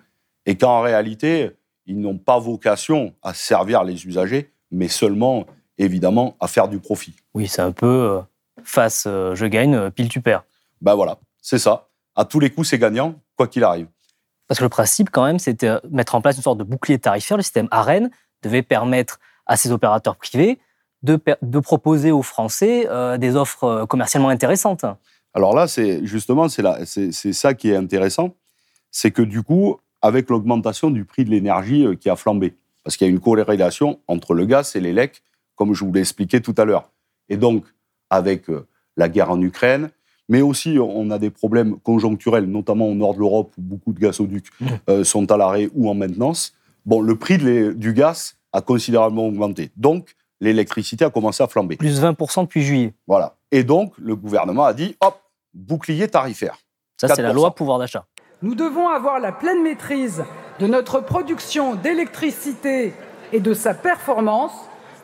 et 0.46 0.56
qu'en 0.56 0.80
réalité, 0.80 1.50
ils 1.86 2.00
n'ont 2.00 2.18
pas 2.18 2.38
vocation 2.38 3.14
à 3.22 3.34
servir 3.34 3.84
les 3.84 4.06
usagers, 4.06 4.50
mais 4.70 4.88
seulement, 4.88 5.46
évidemment, 5.78 6.36
à 6.40 6.48
faire 6.48 6.68
du 6.68 6.78
profit. 6.78 7.14
Oui, 7.34 7.48
c'est 7.48 7.62
un 7.62 7.72
peu 7.72 7.86
euh, 7.86 8.20
face 8.64 9.04
euh, 9.06 9.34
je 9.34 9.46
gagne, 9.46 9.74
euh, 9.74 9.90
pile 9.90 10.08
tu 10.08 10.20
perds. 10.20 10.44
Ben 10.80 10.94
voilà, 10.94 11.18
c'est 11.40 11.58
ça. 11.58 11.88
À 12.14 12.24
tous 12.24 12.40
les 12.40 12.50
coups, 12.50 12.68
c'est 12.68 12.78
gagnant, 12.78 13.14
quoi 13.36 13.46
qu'il 13.46 13.64
arrive. 13.64 13.86
Parce 14.46 14.58
que 14.58 14.64
le 14.64 14.70
principe, 14.70 15.10
quand 15.10 15.24
même, 15.24 15.38
c'était 15.38 15.72
mettre 15.90 16.14
en 16.14 16.20
place 16.20 16.36
une 16.36 16.42
sorte 16.42 16.58
de 16.58 16.64
bouclier 16.64 16.98
tarifaire. 16.98 17.36
Le 17.36 17.42
système 17.42 17.68
AREN 17.70 18.10
devait 18.42 18.62
permettre 18.62 19.20
à 19.46 19.56
ces 19.56 19.72
opérateurs 19.72 20.16
privés 20.16 20.58
de, 21.02 21.16
proposer 21.60 22.10
aux 22.10 22.22
Français 22.22 22.86
euh, 22.88 23.18
des 23.18 23.36
offres 23.36 23.86
commercialement 23.88 24.30
intéressantes. 24.30 24.84
Alors 25.34 25.54
là, 25.54 25.68
c'est 25.68 26.04
justement, 26.04 26.48
c'est 26.48 27.12
ça 27.12 27.54
qui 27.54 27.70
est 27.70 27.76
intéressant, 27.76 28.34
c'est 28.90 29.10
que 29.10 29.22
du 29.22 29.42
coup, 29.42 29.78
avec 30.02 30.28
l'augmentation 30.30 30.90
du 30.90 31.04
prix 31.04 31.24
de 31.24 31.30
l'énergie 31.30 31.86
qui 32.00 32.10
a 32.10 32.16
flambé, 32.16 32.56
parce 32.88 32.96
qu'il 32.96 33.06
y 33.06 33.10
a 33.10 33.12
une 33.12 33.20
corrélation 33.20 34.00
entre 34.08 34.32
le 34.32 34.46
gaz 34.46 34.74
et 34.74 34.80
l'élec, 34.80 35.20
comme 35.56 35.74
je 35.74 35.84
vous 35.84 35.92
l'ai 35.92 36.00
expliqué 36.00 36.40
tout 36.40 36.54
à 36.56 36.64
l'heure. 36.64 36.90
Et 37.28 37.36
donc, 37.36 37.66
avec 38.08 38.48
euh, 38.48 38.66
la 38.96 39.10
guerre 39.10 39.30
en 39.30 39.38
Ukraine, 39.42 39.90
mais 40.30 40.40
aussi 40.40 40.78
on 40.80 41.10
a 41.10 41.18
des 41.18 41.28
problèmes 41.28 41.78
conjoncturels, 41.80 42.46
notamment 42.46 42.86
au 42.86 42.94
nord 42.94 43.12
de 43.12 43.18
l'Europe 43.18 43.52
où 43.58 43.60
beaucoup 43.60 43.92
de 43.92 44.00
gazoducs 44.00 44.46
Mmh. 44.58 44.66
euh, 44.88 45.04
sont 45.04 45.30
à 45.30 45.36
l'arrêt 45.36 45.68
ou 45.74 45.90
en 45.90 45.94
maintenance. 45.94 46.54
Bon, 46.86 47.02
le 47.02 47.14
prix 47.14 47.36
de 47.36 47.72
du 47.72 47.92
gaz 47.92 48.36
a 48.54 48.62
considérablement 48.62 49.26
augmenté. 49.26 49.70
Donc, 49.76 50.14
l'électricité 50.40 51.04
a 51.04 51.10
commencé 51.10 51.42
à 51.42 51.46
flamber. 51.46 51.76
Plus 51.76 52.00
20% 52.00 52.44
depuis 52.44 52.62
juillet. 52.62 52.94
Voilà. 53.06 53.36
Et 53.52 53.64
donc, 53.64 53.92
le 53.98 54.16
gouvernement 54.16 54.64
a 54.64 54.72
dit, 54.72 54.96
hop, 55.02 55.20
bouclier 55.52 56.08
tarifaire. 56.08 56.56
Ça, 56.98 57.08
c'est 57.08 57.20
la 57.20 57.32
4%. 57.32 57.34
loi 57.34 57.54
pouvoir 57.54 57.78
d'achat. 57.78 58.06
Nous 58.40 58.54
devons 58.54 58.88
avoir 58.88 59.20
la 59.20 59.32
pleine 59.32 59.62
maîtrise 59.62 60.24
de 60.60 60.66
notre 60.66 61.00
production 61.00 61.74
d'électricité 61.74 62.92
et 63.32 63.40
de 63.40 63.54
sa 63.54 63.74
performance. 63.74 64.52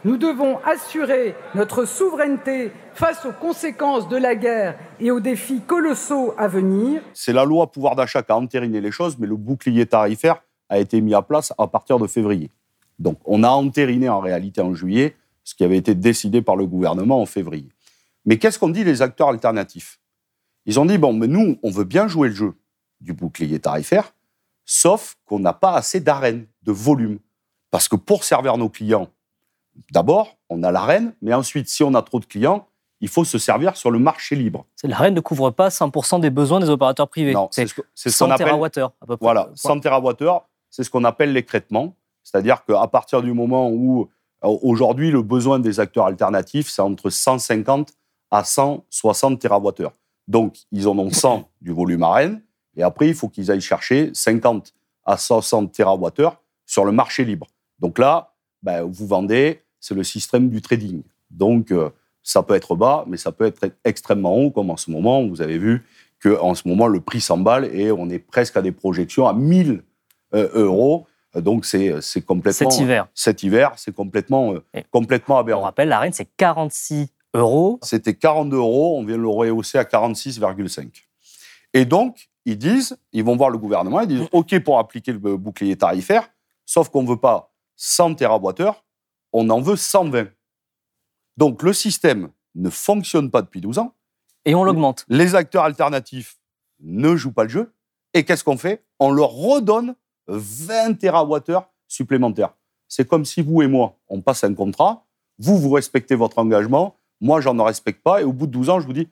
Nous 0.04 0.16
devons 0.16 0.58
assurer 0.64 1.34
notre 1.54 1.86
souveraineté 1.86 2.72
face 2.94 3.24
aux 3.24 3.32
conséquences 3.32 4.08
de 4.08 4.16
la 4.16 4.34
guerre 4.34 4.76
et 5.00 5.10
aux 5.10 5.20
défis 5.20 5.60
colossaux 5.60 6.34
à 6.36 6.48
venir. 6.48 7.00
C'est 7.14 7.32
la 7.32 7.44
loi 7.44 7.70
pouvoir 7.70 7.96
d'achat 7.96 8.22
qui 8.22 8.32
a 8.32 8.36
entériné 8.36 8.80
les 8.80 8.90
choses, 8.90 9.16
mais 9.18 9.26
le 9.26 9.36
bouclier 9.36 9.86
tarifaire 9.86 10.42
a 10.68 10.78
été 10.78 11.00
mis 11.00 11.14
à 11.14 11.22
place 11.22 11.54
à 11.56 11.66
partir 11.66 11.98
de 11.98 12.06
février. 12.06 12.50
Donc, 12.98 13.18
on 13.24 13.42
a 13.42 13.48
entériné 13.48 14.08
en 14.08 14.20
réalité 14.20 14.60
en 14.60 14.74
juillet 14.74 15.16
ce 15.42 15.54
qui 15.54 15.64
avait 15.64 15.76
été 15.76 15.94
décidé 15.94 16.42
par 16.42 16.56
le 16.56 16.66
gouvernement 16.66 17.20
en 17.20 17.26
février. 17.26 17.68
Mais 18.24 18.38
qu'est-ce 18.38 18.58
qu'ont 18.58 18.68
dit 18.68 18.84
les 18.84 19.02
acteurs 19.02 19.28
alternatifs? 19.28 20.00
Ils 20.66 20.80
ont 20.80 20.86
dit, 20.86 20.98
bon, 20.98 21.12
mais 21.12 21.26
nous, 21.26 21.58
on 21.62 21.70
veut 21.70 21.84
bien 21.84 22.08
jouer 22.08 22.28
le 22.28 22.34
jeu 22.34 22.54
du 23.00 23.12
bouclier 23.12 23.58
tarifaire, 23.58 24.13
sauf 24.64 25.16
qu'on 25.24 25.38
n'a 25.38 25.52
pas 25.52 25.72
assez 25.74 26.00
d'arène, 26.00 26.46
de 26.62 26.72
volume. 26.72 27.18
Parce 27.70 27.88
que 27.88 27.96
pour 27.96 28.24
servir 28.24 28.56
nos 28.56 28.68
clients, 28.68 29.08
d'abord, 29.90 30.36
on 30.48 30.62
a 30.62 30.70
l'arène, 30.70 31.14
mais 31.22 31.34
ensuite, 31.34 31.68
si 31.68 31.82
on 31.82 31.94
a 31.94 32.02
trop 32.02 32.20
de 32.20 32.24
clients, 32.26 32.66
il 33.00 33.08
faut 33.08 33.24
se 33.24 33.38
servir 33.38 33.76
sur 33.76 33.90
le 33.90 33.98
marché 33.98 34.36
libre. 34.36 34.64
C'est- 34.76 34.86
La 34.88 34.96
reine 34.96 35.14
ne 35.14 35.20
couvre 35.20 35.50
pas 35.50 35.68
100% 35.70 36.18
des 36.20 36.30
besoins 36.30 36.60
des 36.60 36.70
opérateurs 36.70 37.08
privés. 37.08 37.32
Non, 37.34 37.48
c'est 37.50 37.66
ce 37.66 37.74
ce 37.94 38.10
100 38.10 38.26
qu'on 38.26 38.30
appelle 38.32 38.48
TWh 38.48 38.78
à 39.00 39.06
peu 39.06 39.16
près. 39.16 39.24
Voilà, 39.24 39.50
100 39.54 39.80
TWh, 39.80 40.40
c'est 40.70 40.84
ce 40.84 40.90
qu'on 40.90 41.04
appelle 41.04 41.32
l'écrètement. 41.32 41.96
C'est-à-dire 42.22 42.64
qu'à 42.64 42.86
partir 42.86 43.20
du 43.22 43.32
moment 43.34 43.68
où, 43.68 44.08
euh, 44.44 44.48
aujourd'hui, 44.62 45.10
le 45.10 45.22
besoin 45.22 45.58
des 45.58 45.80
acteurs 45.80 46.06
alternatifs, 46.06 46.70
c'est 46.70 46.80
entre 46.80 47.10
150 47.10 47.90
à 48.30 48.44
160 48.44 49.38
TWh. 49.40 49.90
Donc, 50.26 50.56
ils 50.72 50.88
en 50.88 50.98
ont 50.98 51.10
100 51.10 51.48
du 51.60 51.72
volume 51.72 52.04
Rennes, 52.04 52.42
et 52.76 52.82
après, 52.82 53.08
il 53.08 53.14
faut 53.14 53.28
qu'ils 53.28 53.50
aillent 53.50 53.60
chercher 53.60 54.10
50 54.12 54.72
à 55.04 55.16
60 55.16 55.72
TWh 55.72 56.28
sur 56.66 56.84
le 56.84 56.92
marché 56.92 57.24
libre. 57.24 57.46
Donc 57.78 57.98
là, 57.98 58.32
ben, 58.62 58.82
vous 58.82 59.06
vendez, 59.06 59.60
c'est 59.80 59.94
le 59.94 60.02
système 60.04 60.48
du 60.48 60.62
trading. 60.62 61.02
Donc, 61.30 61.70
euh, 61.70 61.90
ça 62.22 62.42
peut 62.42 62.54
être 62.54 62.74
bas, 62.74 63.04
mais 63.06 63.18
ça 63.18 63.32
peut 63.32 63.44
être 63.44 63.70
extrêmement 63.84 64.34
haut, 64.34 64.50
comme 64.50 64.70
en 64.70 64.76
ce 64.76 64.90
moment, 64.90 65.26
vous 65.26 65.42
avez 65.42 65.58
vu 65.58 65.84
qu'en 66.22 66.54
ce 66.54 66.66
moment, 66.66 66.86
le 66.86 67.00
prix 67.00 67.20
s'emballe 67.20 67.66
et 67.76 67.92
on 67.92 68.08
est 68.08 68.18
presque 68.18 68.56
à 68.56 68.62
des 68.62 68.72
projections 68.72 69.26
à 69.26 69.34
1000 69.34 69.82
euh, 70.34 70.48
euros. 70.54 71.06
Donc, 71.34 71.66
c'est 71.66 72.00
c'est 72.00 72.22
complètement. 72.22 72.70
Cet 72.70 72.80
hiver. 72.80 73.08
Cet 73.12 73.42
hiver, 73.42 73.72
c'est 73.76 73.94
complètement, 73.94 74.54
euh, 74.54 74.80
complètement 74.90 75.36
On 75.36 75.40
aberrant. 75.40 75.62
rappelle, 75.62 75.88
la 75.88 75.98
reine, 75.98 76.12
c'est 76.12 76.28
46 76.36 77.08
euros. 77.34 77.78
C'était 77.82 78.14
42 78.14 78.56
euros, 78.56 78.98
on 78.98 79.04
vient 79.04 79.16
de 79.16 79.22
le 79.22 79.28
rehausser 79.28 79.76
à 79.76 79.84
46,5. 79.84 80.86
Et 81.74 81.84
donc, 81.84 82.28
ils 82.44 82.58
disent, 82.58 82.96
ils 83.12 83.24
vont 83.24 83.36
voir 83.36 83.50
le 83.50 83.58
gouvernement, 83.58 84.00
ils 84.00 84.08
disent 84.08 84.28
OK 84.32 84.58
pour 84.60 84.78
appliquer 84.78 85.12
le 85.12 85.36
bouclier 85.36 85.76
tarifaire, 85.76 86.28
sauf 86.66 86.88
qu'on 86.88 87.02
ne 87.02 87.08
veut 87.08 87.20
pas 87.20 87.52
100 87.76 88.16
TWh, 88.16 88.70
on 89.32 89.50
en 89.50 89.60
veut 89.60 89.76
120. 89.76 90.28
Donc, 91.36 91.62
le 91.62 91.72
système 91.72 92.30
ne 92.54 92.70
fonctionne 92.70 93.30
pas 93.30 93.42
depuis 93.42 93.60
12 93.60 93.78
ans. 93.78 93.94
Et 94.44 94.54
on 94.54 94.62
l'augmente. 94.62 95.04
Les 95.08 95.34
acteurs 95.34 95.64
alternatifs 95.64 96.38
ne 96.80 97.16
jouent 97.16 97.32
pas 97.32 97.44
le 97.44 97.48
jeu. 97.48 97.74
Et 98.12 98.24
qu'est-ce 98.24 98.44
qu'on 98.44 98.56
fait? 98.56 98.84
On 99.00 99.10
leur 99.10 99.30
redonne 99.30 99.96
20 100.28 100.94
TWh 100.94 101.58
supplémentaires. 101.88 102.54
C'est 102.88 103.08
comme 103.08 103.24
si 103.24 103.42
vous 103.42 103.62
et 103.62 103.66
moi, 103.66 103.98
on 104.08 104.20
passe 104.20 104.44
un 104.44 104.54
contrat, 104.54 105.06
vous, 105.38 105.58
vous 105.58 105.70
respectez 105.70 106.14
votre 106.14 106.38
engagement, 106.38 106.96
moi, 107.20 107.40
j'en 107.40 107.60
respecte 107.64 108.02
pas, 108.02 108.20
et 108.20 108.24
au 108.24 108.32
bout 108.32 108.46
de 108.46 108.52
12 108.52 108.70
ans, 108.70 108.80
je 108.80 108.86
vous 108.86 108.92
dis, 108.92 109.08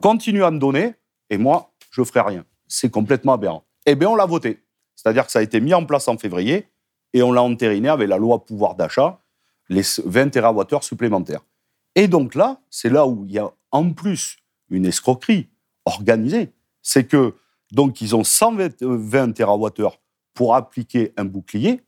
continuez 0.00 0.44
à 0.44 0.50
me 0.50 0.58
donner, 0.58 0.94
et 1.30 1.38
moi, 1.38 1.72
je 1.90 2.04
ferai 2.04 2.20
rien. 2.20 2.44
C'est 2.70 2.90
complètement 2.90 3.34
aberrant. 3.34 3.64
Eh 3.84 3.96
bien, 3.96 4.08
on 4.08 4.14
l'a 4.14 4.26
voté. 4.26 4.64
C'est-à-dire 4.94 5.26
que 5.26 5.32
ça 5.32 5.40
a 5.40 5.42
été 5.42 5.60
mis 5.60 5.74
en 5.74 5.84
place 5.84 6.06
en 6.08 6.16
février, 6.16 6.68
et 7.12 7.22
on 7.22 7.32
l'a 7.32 7.42
entériné 7.42 7.88
avec 7.88 8.08
la 8.08 8.16
loi 8.16 8.44
pouvoir 8.44 8.76
d'achat, 8.76 9.20
les 9.68 9.82
20 10.04 10.30
TWh 10.30 10.82
supplémentaires. 10.82 11.44
Et 11.96 12.06
donc 12.06 12.34
là, 12.34 12.60
c'est 12.70 12.88
là 12.88 13.06
où 13.06 13.24
il 13.26 13.32
y 13.32 13.38
a 13.38 13.50
en 13.72 13.92
plus 13.92 14.38
une 14.68 14.86
escroquerie 14.86 15.48
organisée. 15.84 16.52
C'est 16.82 17.06
que, 17.06 17.34
donc, 17.72 18.00
ils 18.00 18.14
ont 18.14 18.24
120 18.24 18.82
20 18.82 19.32
TWh 19.32 19.88
pour 20.34 20.54
appliquer 20.54 21.12
un 21.16 21.24
bouclier 21.24 21.82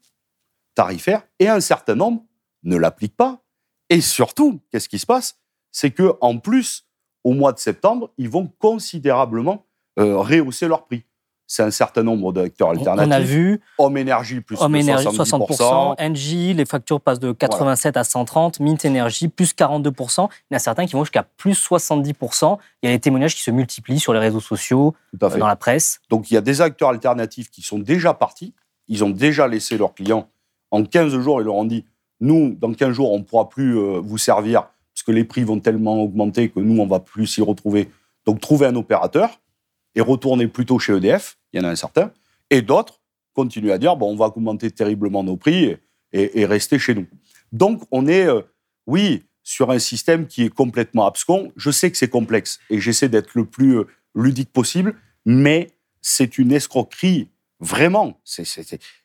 tarifaire 0.75 1.23
et 1.39 1.49
un 1.49 1.61
certain 1.61 1.95
nombre 1.95 2.25
ne 2.65 2.77
l'appliquent 2.77 3.17
pas. 3.17 3.43
Et 3.89 4.01
surtout, 4.01 4.61
qu'est-ce 4.71 4.89
qui 4.89 4.99
se 4.99 5.07
passe? 5.07 5.39
C'est 5.71 5.93
que 5.93 6.15
en 6.21 6.39
plus, 6.39 6.89
au 7.25 7.35
mois 7.35 7.53
de 7.53 7.59
septembre, 7.59 8.13
ils 8.19 8.29
vont 8.29 8.49
considérablement 8.59 9.67
euh, 9.99 10.17
rehausser 10.19 10.69
leur 10.69 10.85
prix. 10.85 11.05
C'est 11.47 11.63
un 11.63 11.71
certain 11.71 12.03
nombre 12.03 12.33
d'acteurs 12.33 12.71
alternatifs. 12.71 13.09
On 13.09 13.11
a 13.11 13.21
vu 13.21 13.61
Homme 13.77 13.99
Énergie 13.99 14.41
plus 14.41 14.57
Homme 14.59 14.73
de 14.73 14.79
Énergie 14.79 15.07
70%. 15.07 15.97
60%, 15.99 16.03
Engie, 16.03 16.55
les 16.55 16.65
factures 16.65 16.99
passent 16.99 17.21
de 17.21 17.33
87 17.33 17.99
à 17.99 18.05
130, 18.05 18.61
Mint 18.61 18.83
Energy 18.87 19.29
plus 19.29 19.53
42%. 19.53 19.91
Il 20.51 20.55
y 20.55 20.55
en 20.55 20.57
a 20.57 20.59
certains 20.59 20.87
qui 20.87 20.95
vont 20.95 21.05
jusqu'à 21.05 21.25
plus 21.25 21.53
70%. 21.53 22.57
Il 22.83 22.87
y 22.87 22.89
a 22.89 22.93
les 22.93 23.01
témoignages 23.01 23.35
qui 23.35 23.43
se 23.43 23.51
multiplient 23.51 24.01
sur 24.01 24.15
les 24.15 24.19
réseaux 24.19 24.41
sociaux, 24.41 24.95
fait. 25.21 25.39
dans 25.39 25.47
la 25.47 25.57
presse. 25.57 26.01
Donc 26.09 26.31
il 26.31 26.35
y 26.35 26.37
a 26.39 26.41
des 26.41 26.63
acteurs 26.63 26.89
alternatifs 26.89 27.51
qui 27.51 27.61
sont 27.61 27.79
déjà 27.79 28.15
partis, 28.15 28.55
ils 28.89 29.05
ont 29.05 29.11
déjà 29.11 29.47
laissé 29.47 29.77
leurs 29.77 29.93
clients. 29.93 30.31
En 30.71 30.85
15 30.85 31.19
jours, 31.19 31.43
ils 31.43 31.45
leur 31.45 31.57
ont 31.57 31.67
dit, 31.67 31.85
nous, 32.21 32.57
dans 32.59 32.73
15 32.73 32.93
jours, 32.93 33.13
on 33.13 33.19
ne 33.19 33.25
pourra 33.25 33.51
plus 33.51 33.77
euh, 33.77 34.01
vous 34.03 34.17
servir 34.17 34.69
parce 34.95 35.03
que 35.05 35.13
les 35.13 35.25
prix 35.25 35.43
vont 35.43 35.61
tellement 35.61 36.01
augmenter 36.03 36.49
que 36.49 36.61
nous, 36.61 36.81
on 36.81 36.87
va 36.87 37.01
plus 37.01 37.27
s'y 37.27 37.43
retrouver. 37.43 37.91
Donc 38.25 38.41
trouvez 38.41 38.67
un 38.67 38.77
opérateur 38.77 39.42
et 39.95 40.01
retournez 40.01 40.49
plutôt 40.49 40.79
chez 40.79 40.95
EDF, 40.95 41.39
il 41.53 41.61
y 41.61 41.65
en 41.65 41.69
a 41.69 41.71
un 41.71 41.77
certain, 41.77 42.13
et 42.51 42.63
d'autres 42.63 43.01
continuent 43.35 43.73
à 43.73 43.79
dire, 43.79 43.97
bon, 43.97 44.13
on 44.13 44.17
va 44.17 44.27
augmenter 44.27 44.71
terriblement 44.71 45.23
nos 45.23 45.37
prix 45.37 45.77
et, 46.13 46.45
rester 46.45 46.79
chez 46.79 46.95
nous. 46.95 47.07
Donc 47.53 47.83
on 47.91 48.07
est, 48.07 48.27
euh, 48.27 48.43
oui, 48.87 49.25
sur 49.43 49.71
un 49.71 49.79
système 49.79 50.27
qui 50.27 50.45
est 50.45 50.51
complètement 50.51 51.07
abscon. 51.07 51.53
Je 51.57 51.71
sais 51.71 51.91
que 51.91 51.97
c'est 51.97 52.09
complexe 52.09 52.61
et 52.71 52.81
j'essaie 52.81 53.09
d'être 53.09 53.35
le 53.35 53.45
plus 53.45 53.79
euh, 53.79 53.85
ludique 54.15 54.53
possible, 54.53 54.95
mais 55.25 55.71
c'est 56.01 56.39
une 56.39 56.53
escroquerie, 56.53 57.29
vraiment. 57.61 58.21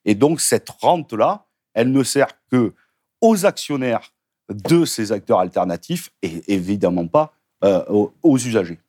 Et 0.06 0.16
donc, 0.16 0.42
cette 0.42 0.70
rente-là, 0.70 1.46
elle 1.74 1.92
ne 1.92 2.04
sert 2.04 2.30
que 2.52 2.74
aux 3.22 3.46
actionnaires 3.46 4.14
de 4.50 4.86
ces 4.86 5.12
acteurs 5.12 5.40
alternatifs 5.40 6.12
et 6.22 6.42
évidemment 6.48 7.08
pas 7.08 7.34
euh, 7.64 7.84
aux 8.24 8.38
usagers. 8.38 8.80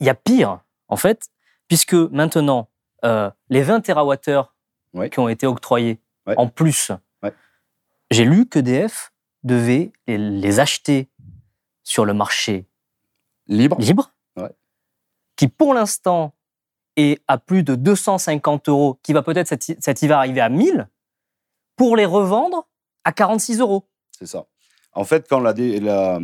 Il 0.00 0.06
y 0.06 0.10
a 0.10 0.14
pire, 0.14 0.60
en 0.88 0.96
fait, 0.96 1.28
puisque 1.68 1.94
maintenant, 1.94 2.68
euh, 3.04 3.30
les 3.48 3.62
20 3.62 3.80
TWh 3.80 4.44
Ouais. 4.94 5.10
qui 5.10 5.18
ont 5.18 5.28
été 5.28 5.46
octroyés 5.46 6.00
Ouais. 6.26 6.34
en 6.38 6.48
plus, 6.48 6.90
Ouais. 7.22 7.32
j'ai 8.10 8.24
lu 8.24 8.46
qu'EDF 8.48 9.12
devait 9.44 9.92
les, 10.06 10.58
acheter 10.60 11.08
sur 11.84 12.04
le 12.04 12.14
marché 12.14 12.66
Libre 13.46 13.76
qui 15.36 15.48
pour 15.48 15.74
l'instant 15.74 16.34
est 16.96 17.22
à 17.28 17.36
plus 17.36 17.62
de 17.62 17.74
250 17.74 18.68
euros, 18.70 18.98
qui 19.02 19.12
va 19.12 19.22
peut-être 19.22 19.46
cet, 19.48 19.68
hi- 19.68 19.76
cet 19.80 20.00
hiver 20.00 20.16
arriver 20.16 20.40
à 20.40 20.48
1000, 20.48 20.88
pour 21.76 21.94
les 21.94 22.06
revendre 22.06 22.66
à 23.04 23.12
46 23.12 23.60
euros. 23.60 23.86
C'est 24.18 24.24
ça. 24.26 24.46
En 24.92 25.04
fait, 25.04 25.28
quand 25.28 25.40
la, 25.40 25.52
dé- 25.52 25.78
la, 25.78 26.18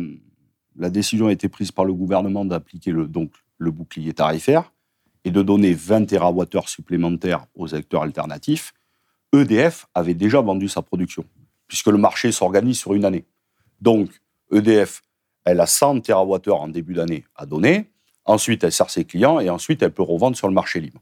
la 0.75 0.89
décision 0.89 1.27
a 1.27 1.31
été 1.31 1.47
prise 1.47 1.71
par 1.71 1.85
le 1.85 1.93
gouvernement 1.93 2.43
d'appliquer 2.43 2.91
le, 2.91 3.07
donc, 3.07 3.31
le 3.63 3.71
bouclier 3.71 4.13
tarifaire 4.13 4.71
et 5.25 5.31
de 5.31 5.41
donner 5.41 5.73
20 5.73 6.05
TWh 6.05 6.67
supplémentaires 6.67 7.45
aux 7.55 7.73
acteurs 7.73 8.03
alternatifs, 8.03 8.73
EDF 9.33 9.87
avait 9.93 10.13
déjà 10.13 10.41
vendu 10.41 10.67
sa 10.67 10.81
production, 10.81 11.25
puisque 11.67 11.87
le 11.87 11.97
marché 11.97 12.31
s'organise 12.31 12.77
sur 12.77 12.93
une 12.93 13.05
année. 13.05 13.25
Donc, 13.81 14.09
EDF, 14.51 15.01
elle 15.45 15.59
a 15.59 15.65
100 15.65 16.01
TWh 16.01 16.51
en 16.51 16.67
début 16.67 16.93
d'année 16.93 17.25
à 17.35 17.45
donner. 17.45 17.89
Ensuite, 18.25 18.63
elle 18.63 18.71
sert 18.71 18.89
ses 18.89 19.05
clients 19.05 19.39
et 19.39 19.49
ensuite, 19.49 19.81
elle 19.81 19.91
peut 19.91 20.03
revendre 20.03 20.37
sur 20.37 20.47
le 20.47 20.53
marché 20.53 20.79
libre. 20.79 21.01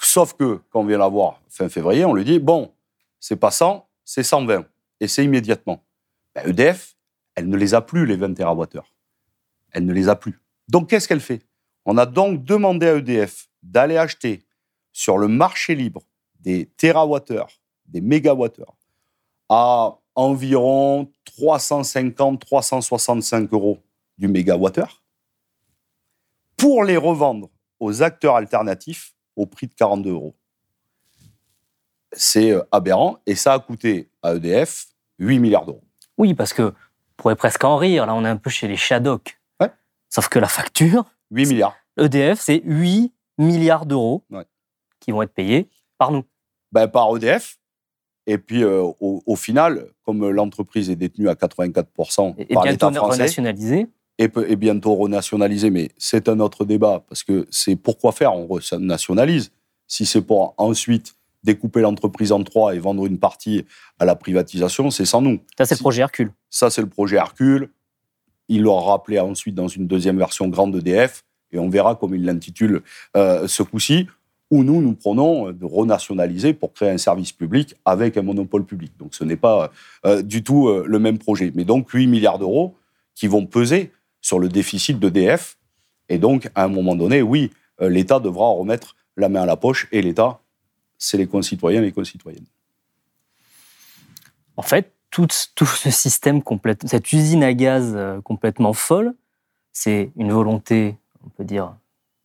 Sauf 0.00 0.34
que, 0.34 0.60
quand 0.70 0.80
on 0.80 0.84
vient 0.84 0.98
la 0.98 1.08
voir 1.08 1.40
fin 1.48 1.68
février, 1.68 2.04
on 2.04 2.14
lui 2.14 2.24
dit 2.24 2.38
bon, 2.38 2.72
c'est 3.20 3.36
pas 3.36 3.50
100, 3.50 3.88
c'est 4.04 4.22
120. 4.22 4.64
Et 5.00 5.08
c'est 5.08 5.24
immédiatement. 5.24 5.84
Ben, 6.34 6.46
EDF, 6.46 6.96
elle 7.34 7.48
ne 7.48 7.56
les 7.56 7.74
a 7.74 7.80
plus, 7.80 8.06
les 8.06 8.16
20 8.16 8.34
TWh. 8.34 8.80
Elle 9.72 9.84
ne 9.84 9.92
les 9.92 10.08
a 10.08 10.16
plus. 10.16 10.40
Donc, 10.68 10.90
qu'est-ce 10.90 11.08
qu'elle 11.08 11.20
fait? 11.20 11.42
On 11.90 11.96
a 11.96 12.04
donc 12.04 12.44
demandé 12.44 12.86
à 12.86 12.96
EDF 12.96 13.48
d'aller 13.62 13.96
acheter 13.96 14.44
sur 14.92 15.16
le 15.16 15.26
marché 15.26 15.74
libre 15.74 16.02
des 16.38 16.66
térawattheures, 16.76 17.62
des 17.86 18.02
mégawattheures, 18.02 18.76
à 19.48 19.96
environ 20.14 21.10
350-365 21.40 23.48
euros 23.52 23.78
du 24.18 24.28
mégawattheure, 24.28 25.02
pour 26.58 26.84
les 26.84 26.98
revendre 26.98 27.48
aux 27.80 28.02
acteurs 28.02 28.36
alternatifs 28.36 29.14
au 29.34 29.46
prix 29.46 29.66
de 29.66 29.72
42 29.72 30.10
euros. 30.10 30.34
C'est 32.12 32.50
euh, 32.50 32.62
aberrant 32.70 33.16
et 33.24 33.34
ça 33.34 33.54
a 33.54 33.58
coûté 33.60 34.10
à 34.22 34.34
EDF 34.34 34.88
8 35.20 35.38
milliards 35.38 35.64
d'euros. 35.64 35.84
Oui, 36.18 36.34
parce 36.34 36.52
que, 36.52 36.64
on 36.64 36.74
pourrait 37.16 37.36
presque 37.36 37.64
en 37.64 37.78
rire, 37.78 38.04
là 38.04 38.14
on 38.14 38.26
est 38.26 38.28
un 38.28 38.36
peu 38.36 38.50
chez 38.50 38.68
les 38.68 38.76
Shadok. 38.76 39.40
Ouais. 39.58 39.72
Sauf 40.10 40.28
que 40.28 40.38
la 40.38 40.48
facture, 40.48 41.06
8 41.30 41.46
milliards. 41.46 41.76
EDF, 41.98 42.40
c'est 42.40 42.62
8 42.64 43.12
milliards 43.38 43.86
d'euros 43.86 44.24
Ouais. 44.30 44.44
qui 45.00 45.12
vont 45.12 45.22
être 45.22 45.32
payés 45.34 45.68
par 45.98 46.10
nous. 46.12 46.24
Ben, 46.72 46.86
par 46.88 47.14
EDF. 47.16 47.58
Et 48.26 48.36
puis, 48.38 48.62
euh, 48.62 48.82
au, 49.00 49.22
au 49.24 49.36
final, 49.36 49.86
comme 50.04 50.28
l'entreprise 50.28 50.90
est 50.90 50.96
détenue 50.96 51.28
à 51.28 51.34
84% 51.34 52.34
Et, 52.38 52.42
et 52.42 52.54
par 52.54 52.64
l'État 52.66 52.92
français, 52.92 53.22
renationalisés. 53.22 53.86
et, 54.18 54.28
et 54.48 54.56
bientôt 54.56 54.94
renationalisée, 54.96 55.70
mais 55.70 55.90
c'est 55.96 56.28
un 56.28 56.40
autre 56.40 56.64
débat, 56.66 57.04
parce 57.08 57.24
que 57.24 57.46
c'est 57.50 57.76
pourquoi 57.76 58.12
faire? 58.12 58.34
On 58.34 58.46
renationalise. 58.46 59.50
Si 59.86 60.04
c'est 60.04 60.20
pour 60.20 60.54
ensuite 60.58 61.14
découper 61.42 61.80
l'entreprise 61.80 62.32
en 62.32 62.42
trois 62.44 62.74
et 62.74 62.78
vendre 62.78 63.06
une 63.06 63.18
partie 63.18 63.64
à 63.98 64.04
la 64.04 64.14
privatisation, 64.14 64.90
c'est 64.90 65.06
sans 65.06 65.22
nous. 65.22 65.38
Ça, 65.56 65.64
c'est 65.64 65.76
le 65.76 65.80
projet 65.80 66.02
Hercule. 66.02 66.32
Ça, 66.50 66.68
c'est 66.68 66.82
le 66.82 66.88
projet 66.88 67.16
Hercule. 67.16 67.70
Il 68.48 68.62
l'aura 68.62 68.92
rappelé 68.92 69.18
ensuite 69.18 69.54
dans 69.54 69.68
une 69.68 69.86
deuxième 69.86 70.18
version 70.18 70.48
grande 70.48 70.76
EDF, 70.76 71.24
et 71.52 71.58
on 71.58 71.68
verra 71.68 71.94
comme 71.94 72.14
il 72.14 72.24
l'intitule 72.24 72.82
euh, 73.16 73.46
ce 73.48 73.62
coup-ci, 73.62 74.06
où 74.50 74.64
nous, 74.64 74.80
nous 74.80 74.94
prenons 74.94 75.52
de 75.52 75.64
renationaliser 75.64 76.54
pour 76.54 76.72
créer 76.72 76.90
un 76.90 76.98
service 76.98 77.32
public 77.32 77.74
avec 77.84 78.16
un 78.16 78.22
monopole 78.22 78.64
public. 78.64 78.92
Donc 78.98 79.14
ce 79.14 79.24
n'est 79.24 79.36
pas 79.36 79.70
euh, 80.06 80.22
du 80.22 80.42
tout 80.42 80.68
euh, 80.68 80.84
le 80.86 80.98
même 80.98 81.18
projet. 81.18 81.52
Mais 81.54 81.64
donc 81.64 81.90
8 81.90 82.06
milliards 82.06 82.38
d'euros 82.38 82.74
qui 83.14 83.26
vont 83.26 83.44
peser 83.46 83.92
sur 84.20 84.38
le 84.38 84.48
déficit 84.48 84.98
d'EDF. 84.98 85.58
Et 86.08 86.18
donc, 86.18 86.50
à 86.54 86.64
un 86.64 86.68
moment 86.68 86.96
donné, 86.96 87.20
oui, 87.20 87.50
euh, 87.80 87.88
l'État 87.88 88.20
devra 88.20 88.48
remettre 88.48 88.96
la 89.16 89.28
main 89.28 89.42
à 89.42 89.46
la 89.46 89.56
poche, 89.56 89.88
et 89.92 90.00
l'État, 90.00 90.40
c'est 90.96 91.18
les 91.18 91.26
concitoyens 91.26 91.82
et 91.82 91.86
les 91.86 91.92
concitoyennes. 91.92 92.46
En 94.56 94.62
fait, 94.62 94.92
tout, 95.10 95.26
ce 95.30 95.90
système, 95.90 96.42
cette 96.84 97.12
usine 97.12 97.42
à 97.42 97.54
gaz 97.54 97.92
euh, 97.94 98.20
complètement 98.20 98.72
folle, 98.72 99.14
c'est 99.72 100.10
une 100.16 100.32
volonté, 100.32 100.96
on 101.24 101.30
peut 101.30 101.44
dire, 101.44 101.74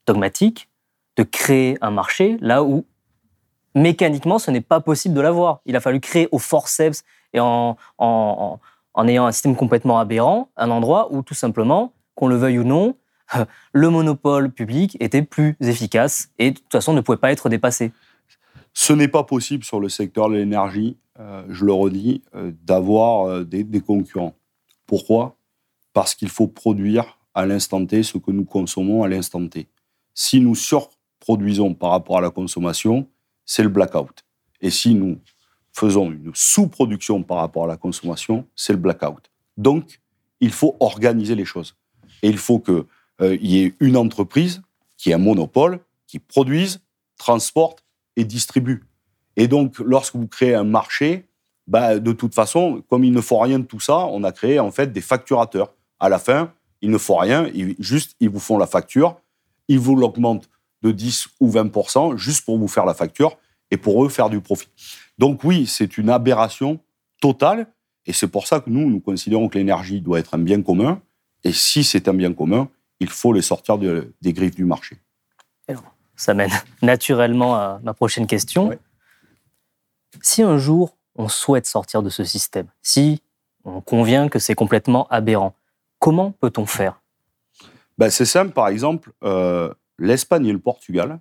dogmatique, 0.06 0.70
de 1.16 1.24
créer 1.24 1.78
un 1.82 1.92
marché 1.92 2.38
là 2.42 2.64
où 2.64 2.86
mécaniquement 3.76 4.40
ce 4.40 4.52
n'est 4.52 4.62
pas 4.62 4.80
possible 4.80 5.16
de 5.16 5.22
l'avoir. 5.22 5.62
Il 5.66 5.76
a 5.76 5.80
fallu 5.80 6.00
créer 6.00 6.28
au 6.32 6.40
forceps 6.40 7.04
et 7.34 7.40
en, 7.40 7.78
ayant 9.08 9.26
un 9.26 9.32
système 9.32 9.56
complètement 9.56 10.00
aberrant, 10.00 10.50
un 10.58 10.70
endroit 10.70 11.12
où 11.12 11.22
tout 11.22 11.34
simplement, 11.34 11.94
qu'on 12.16 12.28
le 12.28 12.36
veuille 12.36 12.60
ou 12.60 12.64
non, 12.64 12.96
le 13.74 13.90
monopole 13.90 14.52
public 14.52 14.98
était 15.00 15.24
plus 15.24 15.56
efficace 15.62 16.30
et 16.38 16.52
de 16.52 16.58
toute 16.58 16.72
façon 16.72 16.94
ne 16.94 17.02
pouvait 17.02 17.18
pas 17.18 17.32
être 17.32 17.50
dépassé. 17.50 17.92
Ce 18.74 18.94
n'est 18.94 19.08
pas 19.08 19.24
possible 19.24 19.64
sur 19.64 19.80
le 19.80 19.90
secteur 19.90 20.30
de 20.30 20.36
l'énergie, 20.36 20.98
je 21.20 21.66
le 21.66 21.74
redis, 21.74 22.24
euh, 22.36 22.52
d'avoir 22.64 23.28
euh, 23.28 23.44
des, 23.44 23.82
concurrents. 23.82 24.36
Pourquoi? 24.86 25.38
Parce 25.94 26.16
qu'il 26.16 26.30
faut 26.30 26.48
produire 26.48 27.20
à 27.34 27.46
l'instant 27.46 27.86
T 27.86 28.04
ce 28.04 28.18
que 28.18 28.32
nous 28.32 28.46
consommons 28.46 29.04
à 29.04 29.08
l'instant 29.08 29.48
T. 29.48 29.68
Si 30.16 30.40
nous 30.40 30.56
surproduisons 30.56 31.74
par 31.74 31.92
rapport 31.92 32.18
à 32.18 32.22
la 32.22 32.30
consommation, 32.30 33.08
c'est 33.46 33.64
le 33.64 33.70
blackout. 33.70 34.24
Et 34.62 34.70
si 34.70 34.96
nous 34.96 35.20
faisons 35.72 36.12
une 36.12 36.32
sous-production 36.34 37.24
par 37.24 37.38
rapport 37.38 37.66
à 37.66 37.68
la 37.68 37.78
consommation, 37.78 38.48
c'est 38.56 38.74
le 38.74 38.80
blackout. 38.80 39.32
Donc, 39.58 40.02
il 40.40 40.52
faut 40.52 40.78
organiser 40.80 41.36
les 41.36 41.46
choses. 41.46 41.76
Et 42.22 42.30
il 42.30 42.38
faut 42.38 42.60
qu'il 42.60 42.86
y 43.42 43.60
ait 43.60 43.74
une 43.80 43.98
entreprise 43.98 44.62
qui 44.98 45.12
ait 45.12 45.16
un 45.16 45.18
monopole, 45.20 45.80
qui 46.08 46.20
produise, 46.20 46.82
transporte 47.18 47.84
et 48.16 48.24
distribue. 48.24 48.84
Et 49.36 49.48
donc, 49.48 49.80
lorsque 49.80 50.16
vous 50.16 50.28
créez 50.28 50.56
un 50.56 50.64
marché, 50.64 51.26
bah, 51.68 51.98
de 52.00 52.12
toute 52.12 52.36
façon, 52.36 52.84
comme 52.90 53.04
il 53.04 53.12
ne 53.14 53.22
faut 53.22 53.40
rien 53.40 53.60
de 53.60 53.66
tout 53.66 53.80
ça, 53.80 53.98
on 54.00 54.24
a 54.24 54.32
créé 54.32 54.60
en 54.60 54.72
fait 54.72 54.92
des 54.92 55.02
facturateurs. 55.02 55.74
À 56.00 56.10
la 56.10 56.20
fin, 56.20 56.52
il 56.82 56.92
ne 56.92 56.98
faut 56.98 57.16
rien, 57.16 57.48
ils- 57.54 57.76
juste 57.80 58.16
ils 58.20 58.30
vous 58.30 58.40
font 58.40 58.58
la 58.58 58.68
facture, 58.68 59.18
ils 59.70 59.80
vous 59.80 59.96
l'augmentent 59.96 60.50
de 60.82 60.92
10 60.92 61.28
ou 61.40 61.50
20% 61.50 62.18
juste 62.18 62.44
pour 62.46 62.58
vous 62.58 62.68
faire 62.68 62.86
la 62.86 62.94
facture 62.94 63.38
et 63.72 63.78
pour 63.78 64.04
eux 64.06 64.10
faire 64.10 64.30
du 64.30 64.42
profit. 64.42 64.68
Donc 65.18 65.44
oui, 65.46 65.66
c'est 65.66 65.98
une 65.98 66.10
aberration 66.10 66.80
totale 67.22 67.68
et 68.06 68.12
c'est 68.12 68.28
pour 68.28 68.46
ça 68.48 68.60
que 68.60 68.70
nous, 68.70 68.90
nous 68.90 69.00
considérons 69.00 69.48
que 69.48 69.58
l'énergie 69.58 70.02
doit 70.02 70.20
être 70.20 70.36
un 70.36 70.40
bien 70.40 70.62
commun 70.62 71.02
et 71.46 71.54
si 71.54 71.86
c'est 71.86 72.10
un 72.10 72.14
bien 72.14 72.34
commun, 72.34 72.68
il 73.00 73.08
faut 73.10 73.32
les 73.32 73.42
sortir 73.42 73.78
de- 73.78 74.14
des 74.22 74.34
griffes 74.34 74.56
du 74.56 74.66
marché. 74.66 74.98
Ça 76.16 76.34
mène 76.36 76.52
naturellement 76.84 77.56
à 77.56 77.80
ma 77.84 77.94
prochaine 77.94 78.28
question. 78.28 78.68
Ouais. 78.68 78.80
Si 80.26 80.42
un 80.42 80.58
jour 80.58 80.96
on 81.16 81.28
souhaite 81.28 81.68
sortir 81.68 82.02
de 82.02 82.10
ce 82.10 82.24
système, 82.24 82.68
si 82.82 83.22
on 83.66 83.82
convient 83.82 84.30
que 84.30 84.40
c'est 84.40 84.56
complètement 84.56 85.06
aberrant, 85.10 85.54
comment 86.00 86.32
peut-on 86.32 86.66
faire? 86.66 87.02
Ben, 87.98 88.10
c'est 88.10 88.26
simple, 88.26 88.54
par 88.54 88.70
exemple, 88.70 89.12
euh, 89.26 89.72
l'Espagne 90.00 90.48
et 90.48 90.54
le 90.54 90.60
Portugal 90.60 91.20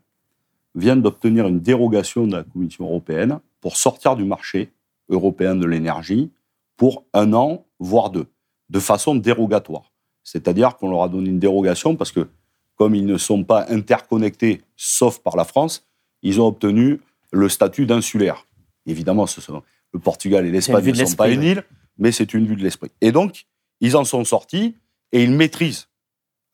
viennent 0.77 1.03
d'obtenir 1.03 1.49
une 1.49 1.59
dérogation 1.59 2.29
de 2.29 2.37
la 2.37 2.45
Commission 2.45 2.85
européenne 2.85 3.41
pour 3.61 3.77
sortir 3.77 4.15
du 4.15 4.25
marché 4.25 4.73
européen 5.09 5.57
de 5.57 5.67
l'énergie 5.67 6.31
pour 6.77 7.05
un 7.13 7.33
an, 7.35 7.67
voire 7.81 8.09
deux, 8.09 8.29
de 8.71 8.79
façon 8.79 9.17
dérogatoire. 9.17 9.93
C'est-à-dire 10.23 10.77
qu'on 10.77 10.91
leur 10.91 11.03
a 11.03 11.09
donné 11.09 11.29
une 11.29 11.41
dérogation 11.41 11.97
parce 11.97 12.13
que, 12.13 12.29
comme 12.77 12.95
ils 12.95 13.05
ne 13.05 13.19
sont 13.19 13.43
pas 13.43 13.67
interconnectés, 13.69 14.63
sauf 14.77 15.19
par 15.19 15.37
la 15.37 15.45
France, 15.45 15.89
ils 16.23 16.41
ont 16.41 16.47
obtenu 16.47 17.01
le 17.33 17.49
statut 17.49 17.85
d'insulaire. 17.85 18.47
Évidemment, 18.87 19.27
ce 19.27 19.41
sont, 19.41 19.63
le 19.93 19.99
Portugal 19.99 20.47
et 20.47 20.51
l'Espagne 20.51 20.85
ne 20.85 21.05
sont 21.05 21.17
pas 21.17 21.29
une 21.29 21.43
île, 21.43 21.65
mais 21.99 22.13
c'est 22.13 22.35
une 22.35 22.47
vue 22.47 22.57
de 22.57 22.63
l'esprit. 22.63 22.91
Et 23.01 23.13
donc, 23.13 23.47
ils 23.81 23.97
en 23.97 24.05
sont 24.05 24.25
sortis 24.25 24.77
et 25.13 25.23
ils 25.23 25.31
maîtrisent 25.31 25.89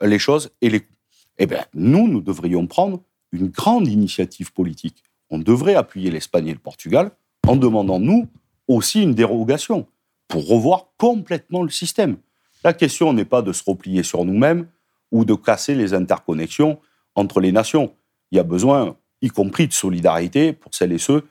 les 0.03 0.19
choses 0.19 0.51
et 0.61 0.71
les 0.71 0.81
coûts. 0.81 0.95
Eh 1.39 1.47
bien, 1.47 1.65
nous, 1.75 2.09
nous 2.09 2.21
devrions 2.21 2.67
prendre 2.67 3.03
une 3.33 3.49
grande 3.49 3.87
initiative 3.87 4.53
politique. 4.53 5.03
On 5.31 5.39
devrait 5.39 5.75
appuyer 5.75 6.11
l'Espagne 6.11 6.49
et 6.49 6.53
le 6.53 6.59
Portugal 6.59 7.13
en 7.47 7.57
demandant, 7.57 8.01
nous, 8.01 8.29
aussi 8.67 9.03
une 9.03 9.15
dérogation 9.15 9.87
pour 10.27 10.47
revoir 10.47 10.89
complètement 10.97 11.63
le 11.63 11.71
système. 11.71 12.17
La 12.65 12.73
question 12.73 13.13
n'est 13.13 13.25
pas 13.25 13.43
de 13.43 13.53
se 13.53 13.63
replier 13.65 14.03
sur 14.03 14.25
nous-mêmes 14.25 14.67
ou 15.11 15.25
de 15.25 15.35
casser 15.35 15.75
les 15.75 15.95
interconnexions 15.95 16.79
entre 17.15 17.41
les 17.41 17.53
nations. 17.53 17.95
Il 18.31 18.37
y 18.37 18.39
a 18.39 18.45
besoin, 18.45 18.97
y 19.23 19.29
compris 19.29 19.69
de 19.69 19.73
solidarité 19.73 20.53
pour 20.53 20.75
celles 20.75 20.93
et 20.93 20.99
ceux 20.99 21.25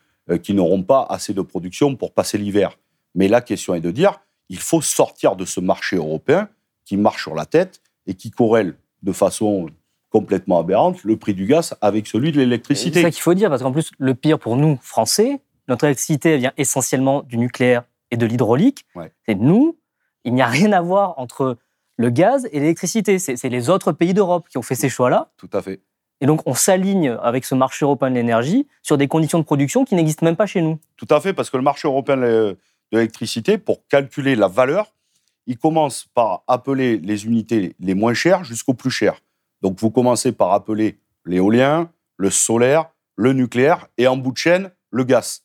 qui 0.43 0.53
n'auront 0.53 0.83
pas 0.83 1.05
assez 1.09 1.33
de 1.33 1.41
production 1.41 1.95
pour 1.95 2.13
passer 2.13 2.37
l'hiver. 2.37 2.77
Mais 3.15 3.27
la 3.27 3.41
question 3.41 3.73
est 3.75 3.81
de 3.81 3.91
dire, 3.91 4.19
il 4.49 4.59
faut 4.59 4.81
sortir 4.81 5.35
de 5.35 5.45
ce 5.45 5.59
marché 5.59 5.95
européen 5.95 6.49
qui 6.85 6.97
marche 6.97 7.23
sur 7.23 7.35
la 7.35 7.45
tête 7.45 7.81
et 8.05 8.13
qui 8.13 8.31
corrèle 8.31 8.75
de 9.03 9.11
façon 9.11 9.67
complètement 10.09 10.59
aberrante 10.59 11.03
le 11.03 11.17
prix 11.17 11.33
du 11.33 11.45
gaz 11.45 11.75
avec 11.81 12.07
celui 12.07 12.31
de 12.31 12.35
C'est 12.37 12.45
l'électricité. 12.45 13.01
ça 13.01 13.11
qu'il 13.11 13.21
faut 13.21 13.33
dire, 13.33 13.49
parce 13.49 13.61
qu'en 13.61 13.71
plus, 13.71 13.91
le 13.97 14.15
pire 14.15 14.39
pour 14.39 14.55
nous, 14.55 14.77
Français, 14.81 15.41
notre 15.67 15.83
électricité 15.85 16.37
vient 16.37 16.53
essentiellement 16.57 17.23
du 17.23 17.37
nucléaire 17.37 17.83
et 18.11 18.17
de 18.17 18.25
l'hydraulique. 18.25 18.85
Ouais. 18.95 19.11
Et 19.27 19.35
nous, 19.35 19.77
il 20.23 20.33
n'y 20.33 20.41
a 20.41 20.47
rien 20.47 20.71
à 20.71 20.81
voir 20.81 21.19
entre 21.19 21.57
le 21.97 22.09
gaz 22.09 22.47
et 22.51 22.59
l'électricité. 22.59 23.19
C'est 23.19 23.35
c'est 23.35 23.49
les 23.49 23.69
autres 23.69 23.91
pays 23.91 24.13
d'Europe 24.13 24.47
qui 24.49 24.57
ont 24.57 24.61
fait 24.61 24.75
ces 24.75 24.87
choix-là. 24.89 25.31
Tout 25.37 25.49
à 25.51 25.61
fait. 25.61 25.81
Et 26.19 26.25
donc, 26.25 26.41
on 26.45 26.53
s'aligne 26.53 27.09
avec 27.21 27.45
ce 27.45 27.53
marché 27.55 27.85
européen 27.85 28.09
de 28.09 28.15
l'énergie 28.15 28.67
sur 28.81 28.97
des 28.97 29.07
conditions 29.07 29.39
de 29.39 29.43
production 29.43 29.85
qui 29.85 29.95
n'existent 29.95 30.25
même 30.25 30.35
pas 30.35 30.47
chez 30.47 30.61
nous. 30.61 30.79
Tout 30.95 31.07
à 31.09 31.21
fait, 31.21 31.33
parce 31.33 31.49
que 31.49 31.57
le 31.57 31.63
marché 31.63 31.87
européen 31.87 32.17
de 32.17 32.57
l'électricité, 32.91 33.57
pour 33.57 33.87
calculer 33.87 34.35
la 34.35 34.47
valeur, 34.47 34.93
il 35.45 35.57
commence 35.57 36.05
par 36.13 36.43
appeler 36.47 36.97
les 36.97 37.25
unités 37.25 37.75
les 37.79 37.93
moins 37.93 38.13
chères 38.13 38.43
jusqu'aux 38.43 38.73
plus 38.73 38.91
chères. 38.91 39.21
Donc 39.61 39.79
vous 39.79 39.89
commencez 39.89 40.31
par 40.31 40.51
appeler 40.51 40.99
l'éolien, 41.25 41.89
le 42.17 42.29
solaire, 42.29 42.89
le 43.15 43.33
nucléaire 43.33 43.87
et 43.97 44.07
en 44.07 44.17
bout 44.17 44.31
de 44.31 44.37
chaîne, 44.37 44.71
le 44.91 45.03
gaz. 45.03 45.43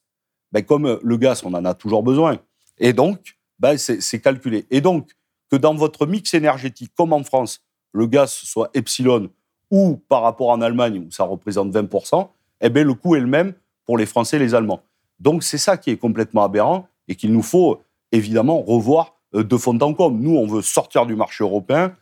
ben, 0.53 0.63
comme 0.63 0.99
le 1.03 1.17
gaz, 1.17 1.43
on 1.45 1.55
en 1.55 1.65
a 1.65 1.75
toujours 1.75 2.03
besoin. 2.03 2.39
Et 2.79 2.93
donc, 2.93 3.37
ben, 3.59 3.79
c'est 3.79 4.21
calculé. 4.21 4.67
Et 4.71 4.81
donc, 4.81 5.11
que 5.51 5.57
dans 5.57 5.75
votre 5.75 6.07
mix 6.07 6.35
énergétique, 6.35 6.93
comme 6.97 7.13
en 7.13 7.23
France, 7.23 7.63
le 7.93 8.07
gaz 8.07 8.33
soit 8.33 8.71
epsilon 8.75 9.31
ou 9.73 9.99
par 10.09 10.23
rapport 10.23 10.51
en 10.51 10.61
Allemagne, 10.61 11.07
où 11.09 11.11
ça 11.11 11.25
représente 11.25 11.73
20%, 11.73 12.29
eh 12.61 12.69
bien, 12.69 12.85
le 12.85 12.93
coût 12.93 13.17
est 13.17 13.21
le 13.21 13.27
même 13.27 13.55
pour 13.87 13.97
les 13.97 14.07
Français 14.07 14.37
et 14.37 14.39
les 14.39 14.55
Allemands. 14.55 14.83
Donc, 15.19 15.43
c'est 15.43 15.59
ça 15.59 15.79
qui 15.79 15.91
est 15.91 15.97
complètement 15.97 16.45
aberrant 16.45 16.87
et 17.09 17.17
qu'il 17.17 17.33
nous 17.33 17.43
faut 17.43 17.81
évidemment 18.13 18.61
revoir 18.61 19.15
euh, 19.35 19.43
de 19.43 19.57
fond 19.57 19.79
en 19.81 19.95
comble. 19.95 20.23
Nous, 20.23 20.37
on 20.37 20.47
veut 20.47 20.61
sortir 20.61 21.07
du 21.07 21.17
marché 21.17 21.43
européen 21.43 21.97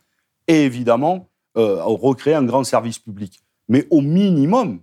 et 0.47 0.65
évidemment 0.65 1.29
euh, 1.57 1.81
recréer 1.83 2.33
un 2.33 2.43
grand 2.43 2.65
service 2.65 2.99
public. 2.99 3.39
Mais 3.69 3.87
au 3.89 4.01
minimum, 4.01 4.81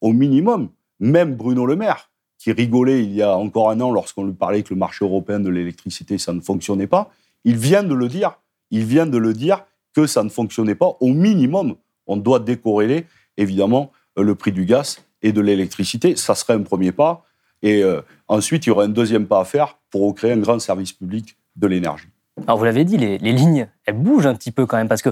au 0.00 0.12
minimum, 0.12 0.70
même 0.98 1.36
Bruno 1.36 1.66
Le 1.66 1.76
Maire, 1.76 2.10
qui 2.38 2.50
rigolait 2.50 3.04
il 3.04 3.14
y 3.14 3.22
a 3.22 3.36
encore 3.36 3.70
un 3.70 3.80
an 3.80 3.92
lorsqu'on 3.92 4.24
lui 4.24 4.32
parlait 4.32 4.64
que 4.64 4.74
le 4.74 4.78
marché 4.78 5.04
européen 5.04 5.38
de 5.38 5.50
l'électricité, 5.50 6.18
ça 6.18 6.32
ne 6.32 6.40
fonctionnait 6.40 6.88
pas, 6.88 7.10
il 7.44 7.56
vient 7.56 7.84
de 7.84 7.94
le 7.94 8.08
dire. 8.08 8.40
Il 8.72 8.84
vient 8.84 9.06
de 9.06 9.18
le 9.18 9.34
dire 9.34 9.64
que 9.94 10.08
ça 10.08 10.24
ne 10.24 10.28
fonctionnait 10.28 10.74
pas. 10.74 10.96
Au 10.98 11.12
minimum, 11.12 11.76
on 12.06 12.16
doit 12.16 12.40
décorréler, 12.40 13.06
évidemment, 13.36 13.92
le 14.16 14.34
prix 14.34 14.52
du 14.52 14.64
gaz 14.64 14.98
et 15.22 15.32
de 15.32 15.40
l'électricité. 15.40 16.16
Ça 16.16 16.34
serait 16.34 16.54
un 16.54 16.62
premier 16.62 16.92
pas. 16.92 17.24
Et 17.62 17.82
euh, 17.82 18.02
ensuite, 18.28 18.66
il 18.66 18.68
y 18.68 18.72
aurait 18.72 18.86
un 18.86 18.90
deuxième 18.90 19.26
pas 19.26 19.40
à 19.40 19.44
faire 19.44 19.78
pour 19.90 20.14
créer 20.14 20.32
un 20.32 20.38
grand 20.38 20.58
service 20.58 20.92
public 20.92 21.36
de 21.56 21.66
l'énergie. 21.66 22.08
Alors, 22.46 22.58
vous 22.58 22.64
l'avez 22.64 22.84
dit, 22.84 22.98
les, 22.98 23.18
lignes, 23.18 23.68
elles 23.86 23.96
bougent 23.96 24.26
un 24.26 24.34
petit 24.34 24.50
peu 24.50 24.66
quand 24.66 24.76
même, 24.76 24.88
parce 24.88 25.02
que 25.02 25.10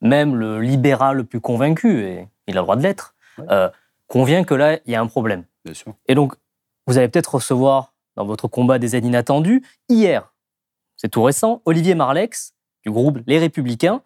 même 0.00 0.36
le 0.36 0.60
libéral 0.60 1.16
le 1.16 1.24
plus 1.24 1.40
convaincu, 1.40 2.02
et 2.02 2.28
il 2.46 2.56
a 2.58 2.60
le 2.60 2.64
droit 2.64 2.76
de 2.76 2.82
l'être, 2.82 3.14
euh, 3.50 3.70
convient 4.06 4.44
que 4.44 4.54
là, 4.54 4.78
il 4.84 4.92
y 4.92 4.94
a 4.94 5.00
un 5.00 5.06
problème. 5.06 5.44
Bien 5.64 5.72
sûr. 5.72 5.94
Et 6.06 6.14
donc, 6.14 6.34
vous 6.86 6.98
allez 6.98 7.08
peut-être 7.08 7.36
recevoir 7.36 7.94
dans 8.16 8.26
votre 8.26 8.48
combat 8.48 8.78
des 8.78 8.96
aides 8.96 9.06
inattendues. 9.06 9.62
Hier, 9.88 10.34
c'est 10.96 11.08
tout 11.08 11.22
récent, 11.22 11.62
Olivier 11.64 11.94
Marlex, 11.94 12.54
du 12.84 12.90
groupe 12.90 13.18
Les 13.26 13.38
Républicains, 13.38 14.02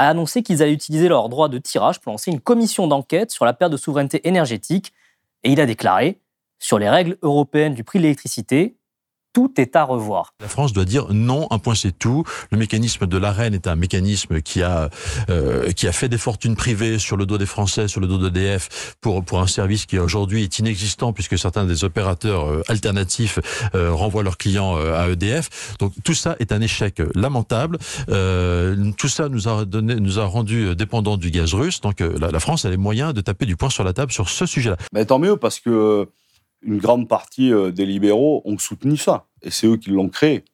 a 0.00 0.08
annoncé 0.08 0.42
qu'ils 0.42 0.62
allaient 0.62 0.72
utiliser 0.72 1.08
leur 1.08 1.28
droit 1.28 1.50
de 1.50 1.58
tirage 1.58 2.00
pour 2.00 2.10
lancer 2.10 2.30
une 2.30 2.40
commission 2.40 2.86
d'enquête 2.86 3.30
sur 3.30 3.44
la 3.44 3.52
perte 3.52 3.70
de 3.70 3.76
souveraineté 3.76 4.26
énergétique. 4.26 4.94
Et 5.44 5.52
il 5.52 5.60
a 5.60 5.66
déclaré, 5.66 6.18
sur 6.58 6.78
les 6.78 6.88
règles 6.88 7.18
européennes 7.20 7.74
du 7.74 7.84
prix 7.84 7.98
de 7.98 8.04
l'électricité, 8.04 8.78
tout 9.32 9.52
est 9.58 9.76
à 9.76 9.84
revoir. 9.84 10.34
La 10.40 10.48
France 10.48 10.72
doit 10.72 10.84
dire 10.84 11.06
non, 11.12 11.46
un 11.50 11.58
point 11.58 11.74
c'est 11.74 11.96
tout. 11.96 12.24
Le 12.50 12.58
mécanisme 12.58 13.06
de 13.06 13.18
l'AREN 13.18 13.54
est 13.54 13.66
un 13.66 13.76
mécanisme 13.76 14.40
qui 14.40 14.62
a 14.62 14.90
euh, 15.28 15.70
qui 15.72 15.86
a 15.86 15.92
fait 15.92 16.08
des 16.08 16.18
fortunes 16.18 16.56
privées 16.56 16.98
sur 16.98 17.16
le 17.16 17.26
dos 17.26 17.38
des 17.38 17.46
Français, 17.46 17.88
sur 17.88 18.00
le 18.00 18.06
dos 18.06 18.18
d'EDF 18.18 18.96
pour 19.00 19.24
pour 19.24 19.40
un 19.40 19.46
service 19.46 19.86
qui 19.86 19.98
aujourd'hui 19.98 20.42
est 20.42 20.58
inexistant 20.58 21.12
puisque 21.12 21.38
certains 21.38 21.64
des 21.64 21.84
opérateurs 21.84 22.50
euh, 22.50 22.62
alternatifs 22.68 23.38
euh, 23.74 23.92
renvoient 23.92 24.22
leurs 24.22 24.38
clients 24.38 24.76
à 24.76 25.08
EDF. 25.08 25.76
Donc 25.78 25.92
tout 26.04 26.14
ça 26.14 26.36
est 26.40 26.52
un 26.52 26.60
échec 26.60 27.02
lamentable. 27.14 27.78
tout 28.96 29.08
ça 29.08 29.28
nous 29.28 29.48
a 29.48 29.64
donné 29.64 29.96
nous 29.96 30.18
a 30.18 30.24
rendu 30.24 30.74
dépendants 30.74 31.16
du 31.16 31.30
gaz 31.30 31.54
russe. 31.54 31.80
Donc 31.80 32.00
la, 32.00 32.30
la, 32.30 32.40
France 32.40 32.64
a 32.64 32.70
les 32.70 32.76
moyens 32.76 33.14
de 33.14 33.20
taper 33.20 33.46
du 33.46 33.56
poing 33.56 33.70
sur 33.70 33.84
la 33.84 33.92
table 33.92 34.12
sur 34.12 34.28
ce 34.28 34.46
sujet-là. 34.46 34.76
Mais 34.92 35.04
tant 35.04 35.18
mieux 35.18 35.36
parce 35.36 35.60
que 35.60 36.08
une 36.62 36.78
grande 36.78 37.08
partie 37.08 37.52
euh, 37.52 37.70
des 37.70 37.86
libéraux 37.86 38.42
ont 38.44 38.58
soutenu 38.58 38.96
ça. 38.96 39.26
Et 39.42 39.50
c'est 39.50 39.66
eux 39.66 39.76
qui 39.76 39.90
l'ont 39.90 40.08
créé. 40.08 40.44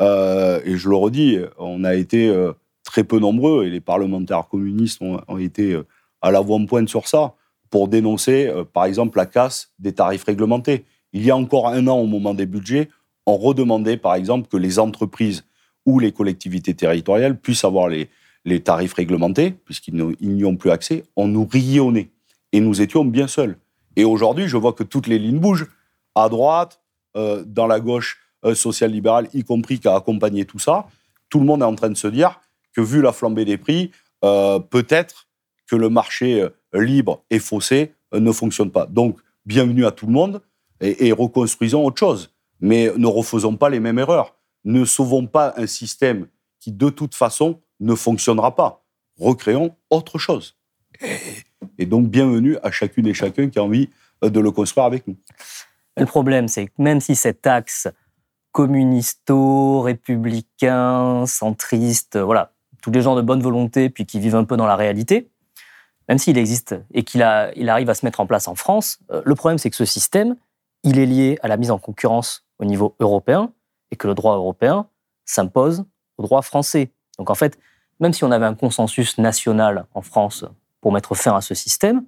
Euh, 0.00 0.60
et 0.64 0.76
je 0.76 0.88
le 0.88 0.96
redis, 0.96 1.38
on 1.58 1.84
a 1.84 1.94
été 1.94 2.28
euh, 2.28 2.52
très 2.84 3.04
peu 3.04 3.18
nombreux, 3.18 3.64
et 3.64 3.70
les 3.70 3.80
parlementaires 3.80 4.48
communistes 4.48 5.00
ont, 5.02 5.38
été 5.38 5.80
à 6.20 6.30
l'avant-pointe 6.30 6.88
sur 6.88 7.08
ça, 7.08 7.34
pour 7.70 7.88
dénoncer, 7.88 8.52
par 8.72 8.84
exemple, 8.84 9.18
la 9.18 9.26
casse 9.26 9.72
des 9.80 9.92
tarifs 9.92 10.24
réglementés. 10.24 10.84
Il 11.12 11.24
y 11.24 11.30
a 11.30 11.36
encore 11.36 11.68
un 11.68 11.88
an, 11.88 11.98
au 11.98 12.06
moment 12.06 12.32
des 12.32 12.46
budgets, 12.46 12.88
on 13.26 13.36
redemandait, 13.36 13.96
par 13.96 14.14
exemple, 14.14 14.48
que 14.48 14.56
les 14.56 14.78
entreprises 14.78 15.44
ou 15.84 15.98
les 15.98 16.12
collectivités 16.12 16.74
territoriales 16.74 17.38
puissent 17.40 17.64
avoir 17.64 17.88
les, 17.88 18.08
les 18.44 18.60
tarifs 18.60 18.94
réglementés, 18.94 19.50
puisqu'ils 19.50 20.14
n'y 20.20 20.44
ont 20.44 20.56
plus 20.56 20.70
accès. 20.70 21.02
On 21.16 21.26
nous 21.26 21.44
riait 21.44 21.80
au 21.80 21.90
nez. 21.90 22.12
Et 22.52 22.60
nous 22.60 22.80
étions 22.80 23.04
bien 23.04 23.26
seuls. 23.26 23.58
Et 23.96 24.04
aujourd'hui, 24.04 24.46
je 24.46 24.56
vois 24.56 24.74
que 24.74 24.84
toutes 24.84 25.06
les 25.06 25.18
lignes 25.18 25.40
bougent. 25.40 25.66
À 26.14 26.28
droite, 26.28 26.80
euh, 27.16 27.42
dans 27.46 27.66
la 27.66 27.80
gauche 27.80 28.18
euh, 28.44 28.54
social-libérale, 28.54 29.28
y 29.34 29.42
compris 29.42 29.80
qui 29.80 29.88
a 29.88 29.94
accompagné 29.94 30.44
tout 30.44 30.58
ça, 30.58 30.86
tout 31.28 31.40
le 31.40 31.46
monde 31.46 31.62
est 31.62 31.66
en 31.66 31.74
train 31.74 31.90
de 31.90 31.96
se 31.96 32.06
dire 32.06 32.40
que 32.72 32.80
vu 32.80 33.02
la 33.02 33.12
flambée 33.12 33.44
des 33.44 33.58
prix, 33.58 33.90
euh, 34.24 34.58
peut-être 34.58 35.26
que 35.66 35.76
le 35.76 35.88
marché 35.88 36.46
libre 36.72 37.24
et 37.30 37.38
faussé 37.38 37.94
ne 38.12 38.30
fonctionne 38.30 38.70
pas. 38.70 38.86
Donc, 38.86 39.18
bienvenue 39.46 39.84
à 39.84 39.90
tout 39.90 40.06
le 40.06 40.12
monde 40.12 40.40
et, 40.80 41.10
reconstruisons 41.10 41.84
autre 41.84 41.98
chose. 41.98 42.32
Mais 42.60 42.92
ne 42.96 43.06
refaisons 43.06 43.56
pas 43.56 43.68
les 43.68 43.80
mêmes 43.80 43.98
erreurs. 43.98 44.36
Ne 44.64 44.84
sauvons 44.84 45.26
pas 45.26 45.54
un 45.56 45.66
système 45.66 46.28
qui, 46.60 46.70
de 46.70 46.88
toute 46.88 47.14
façon, 47.14 47.60
ne 47.80 47.94
fonctionnera 47.94 48.54
pas. 48.54 48.84
Recréons 49.18 49.74
autre 49.90 50.18
chose. 50.18 50.56
Et 51.78 51.86
donc, 51.86 52.08
bienvenue 52.08 52.56
à 52.62 52.70
chacune 52.70 53.06
et 53.06 53.14
chacun 53.14 53.48
qui 53.48 53.58
a 53.58 53.64
envie 53.64 53.90
euh, 54.24 54.30
de 54.30 54.40
le 54.40 54.50
construire 54.50 54.86
avec 54.86 55.06
nous. 55.06 55.16
Le 55.96 56.06
problème, 56.06 56.48
c'est 56.48 56.66
que 56.66 56.72
même 56.78 57.00
si 57.00 57.14
cet 57.14 57.46
axe 57.46 57.88
communisto, 58.52 59.82
républicain, 59.82 61.26
centriste, 61.26 62.18
voilà, 62.18 62.52
tous 62.82 62.90
les 62.90 63.02
gens 63.02 63.16
de 63.16 63.22
bonne 63.22 63.42
volonté, 63.42 63.90
puis 63.90 64.06
qui 64.06 64.20
vivent 64.20 64.36
un 64.36 64.44
peu 64.44 64.56
dans 64.56 64.66
la 64.66 64.76
réalité, 64.76 65.28
même 66.08 66.18
s'il 66.18 66.38
existe 66.38 66.74
et 66.92 67.02
qu'il 67.02 67.26
il 67.56 67.68
arrive 67.68 67.90
à 67.90 67.94
se 67.94 68.06
mettre 68.06 68.20
en 68.20 68.26
place 68.26 68.48
en 68.48 68.54
France, 68.54 68.98
euh, 69.10 69.22
le 69.24 69.34
problème, 69.34 69.58
c'est 69.58 69.70
que 69.70 69.76
ce 69.76 69.84
système, 69.84 70.36
il 70.84 70.98
est 70.98 71.06
lié 71.06 71.38
à 71.42 71.48
la 71.48 71.56
mise 71.56 71.70
en 71.70 71.78
concurrence 71.78 72.46
au 72.58 72.64
niveau 72.64 72.94
européen 73.00 73.52
et 73.90 73.96
que 73.96 74.06
le 74.06 74.14
droit 74.14 74.36
européen 74.36 74.86
s'impose 75.24 75.84
au 76.16 76.22
droit 76.22 76.42
français. 76.42 76.92
Donc 77.18 77.30
en 77.30 77.34
fait, 77.34 77.58
même 78.00 78.12
si 78.12 78.24
on 78.24 78.30
avait 78.30 78.46
un 78.46 78.54
consensus 78.54 79.18
national 79.18 79.86
en 79.94 80.02
France 80.02 80.44
pour 80.86 80.92
mettre 80.92 81.16
fin 81.16 81.34
à 81.34 81.40
ce 81.40 81.52
système, 81.52 82.04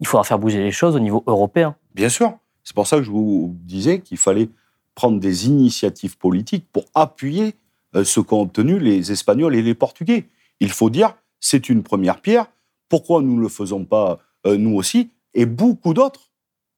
il 0.00 0.06
faudra 0.08 0.24
faire 0.24 0.40
bouger 0.40 0.58
les 0.58 0.72
choses 0.72 0.96
au 0.96 0.98
niveau 0.98 1.22
européen. 1.28 1.76
Bien 1.94 2.08
sûr. 2.08 2.36
C'est 2.64 2.74
pour 2.74 2.88
ça 2.88 2.96
que 2.96 3.04
je 3.04 3.10
vous 3.12 3.54
disais 3.60 4.00
qu'il 4.00 4.16
fallait 4.16 4.48
prendre 4.96 5.20
des 5.20 5.46
initiatives 5.46 6.18
politiques 6.18 6.66
pour 6.72 6.86
appuyer 6.96 7.54
euh, 7.94 8.02
ce 8.02 8.18
qu'ont 8.18 8.40
obtenu 8.40 8.80
les 8.80 9.12
Espagnols 9.12 9.54
et 9.54 9.62
les 9.62 9.76
Portugais. 9.76 10.26
Il 10.58 10.70
faut 10.70 10.90
dire, 10.90 11.14
c'est 11.38 11.68
une 11.68 11.84
première 11.84 12.20
pierre. 12.20 12.46
Pourquoi 12.88 13.22
nous 13.22 13.36
ne 13.36 13.42
le 13.42 13.48
faisons 13.48 13.84
pas 13.84 14.18
euh, 14.44 14.56
nous 14.56 14.74
aussi? 14.74 15.10
Et 15.34 15.46
beaucoup 15.46 15.94
d'autres, 15.94 16.32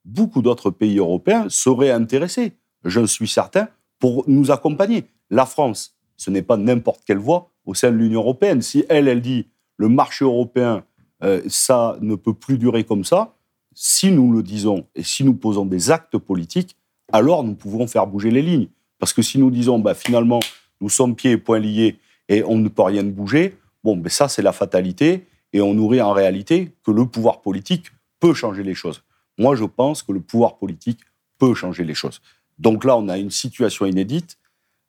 beaucoup 0.05 0.43
d'autres 0.43 0.69
pays 0.69 0.99
européens 0.99 1.47
seraient 1.49 1.93
intéressés, 1.93 2.59
je 2.85 3.07
suis 3.07 3.29
certain, 3.29 3.69
pour 4.01 4.25
nous 4.27 4.51
accompagner. 4.51 5.07
La 5.31 5.47
France, 5.47 5.97
ce 6.19 6.29
n'est 6.29 6.43
pas 6.43 6.59
n'importe 6.59 7.05
quelle 7.07 7.17
voie 7.17 7.53
au 7.65 7.73
sein 7.73 7.91
de 7.91 7.97
l'Union 7.97 8.21
européenne. 8.21 8.61
Si 8.61 8.85
elle, 8.91 9.09
elle 9.09 9.23
dit 9.23 9.47
le 9.79 9.89
marché 9.89 10.27
européen 10.27 10.85
euh, 11.23 11.43
ça 11.49 11.97
ne 12.01 12.15
peut 12.15 12.35
plus 12.35 12.59
durer 12.59 12.85
comme 12.85 13.05
ça. 13.05 13.35
Si 13.75 14.11
nous 14.11 14.33
le 14.33 14.43
disons 14.43 14.87
et 14.95 15.03
si 15.03 15.25
nous 15.25 15.35
posons 15.35 15.67
des 15.67 15.91
actes 15.91 16.19
politiques, 16.19 16.77
alors 17.13 17.45
nous 17.45 17.55
pouvons 17.55 17.87
faire 17.87 18.07
bouger 18.07 18.31
les 18.31 18.43
lignes. 18.43 18.69
Parce 18.99 19.13
que 19.13 19.23
si 19.23 19.39
nous 19.39 19.51
disons, 19.51 19.79
bah, 19.79 19.95
finalement, 19.95 20.41
nous 20.81 20.89
sommes 20.89 21.15
pieds 21.15 21.33
et 21.33 21.39
poings 21.39 21.59
liés 21.59 21.99
et 22.29 22.43
on 22.45 22.57
ne 22.57 22.69
peut 22.69 22.83
rien 22.83 23.05
bouger, 23.05 23.57
bon, 23.83 23.97
ben 23.97 24.11
ça, 24.11 24.29
c'est 24.29 24.43
la 24.43 24.53
fatalité. 24.53 25.27
Et 25.53 25.61
on 25.61 25.75
nourrit 25.75 26.01
en 26.01 26.13
réalité 26.13 26.73
que 26.85 26.93
le 26.93 27.07
pouvoir 27.07 27.41
politique 27.41 27.87
peut 28.21 28.35
changer 28.35 28.63
les 28.63 28.75
choses. 28.75 29.03
Moi, 29.39 29.57
je 29.57 29.65
pense 29.65 30.03
que 30.03 30.13
le 30.13 30.21
pouvoir 30.21 30.59
politique 30.59 31.01
peut 31.39 31.55
changer 31.55 31.83
les 31.83 31.95
choses. 31.95 32.21
Donc 32.59 32.85
là, 32.85 32.97
on 32.97 33.09
a 33.09 33.19
une 33.19 33.31
situation 33.31 33.87
inédite. 33.87 34.39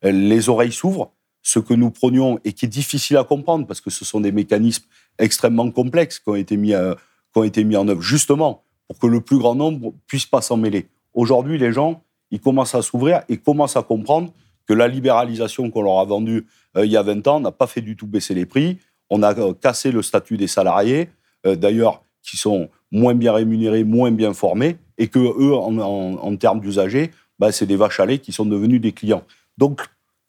Les 0.04 0.50
oreilles 0.50 0.72
s'ouvrent. 0.72 1.14
Ce 1.42 1.60
que 1.60 1.74
nous 1.74 1.92
prenions 1.92 2.40
et 2.44 2.54
qui 2.54 2.66
est 2.66 2.70
difficile 2.70 3.18
à 3.18 3.24
comprendre 3.24 3.66
parce 3.66 3.82
que 3.82 3.90
ce 3.90 4.06
sont 4.06 4.22
des 4.22 4.32
mécanismes 4.32 4.86
extrêmement 5.18 5.70
complexes 5.72 6.20
qui 6.20 6.30
ont 6.30 6.36
été 6.36 6.58
mis, 6.58 6.70
qui 6.72 7.40
ont 7.40 7.44
été 7.44 7.64
mis 7.64 7.76
en 7.76 7.88
œuvre, 7.88 8.02
justement, 8.02 8.64
pour 8.88 9.00
que 9.00 9.08
le 9.08 9.22
plus 9.22 9.38
grand 9.38 9.56
nombre 9.56 9.94
puisse 10.08 10.26
pas 10.26 10.42
s'en 10.42 10.58
mêler. 10.58 10.88
Aujourd'hui, 11.14 11.58
les 11.58 11.72
gens, 11.72 12.04
ils 12.30 12.40
commencent 12.40 12.76
à 12.76 12.82
s'ouvrir 12.82 13.22
et 13.30 13.38
commencent 13.38 13.78
à 13.78 13.84
comprendre 13.84 14.32
que 14.68 14.74
la 14.74 14.88
libéralisation 14.88 15.70
qu'on 15.70 15.82
leur 15.82 16.00
a 16.00 16.06
vendue 16.06 16.46
euh, 16.78 16.86
il 16.86 16.92
y 16.92 16.98
a 16.98 17.02
20 17.02 17.28
ans 17.28 17.40
n'a 17.40 17.52
pas 17.52 17.68
fait 17.68 17.82
du 17.82 17.96
tout 17.96 18.08
baisser 18.08 18.34
les 18.34 18.46
prix. 18.46 18.78
On 19.10 19.24
a 19.24 19.38
euh, 19.38 19.54
cassé 19.54 19.92
le 19.92 20.02
statut 20.02 20.38
des 20.38 20.48
salariés, 20.48 21.10
euh, 21.46 21.56
d'ailleurs, 21.56 22.04
qui 22.22 22.38
sont 22.38 22.70
moins 22.92 23.16
bien 23.16 23.34
rémunérés, 23.34 23.84
moins 23.84 24.12
bien 24.12 24.34
formés, 24.34 24.78
et 24.98 25.08
que 25.08 25.20
eux, 25.20 25.54
en, 25.56 26.36
termes 26.38 26.60
d'usagers, 26.60 27.12
bah, 27.40 27.52
c'est 27.52 27.66
des 27.66 27.76
vaches 27.76 28.00
à 28.00 28.06
lait 28.06 28.20
qui 28.20 28.32
sont 28.32 28.46
devenus 28.46 28.80
des 28.80 28.92
clients. 28.92 29.24
Donc 29.58 29.82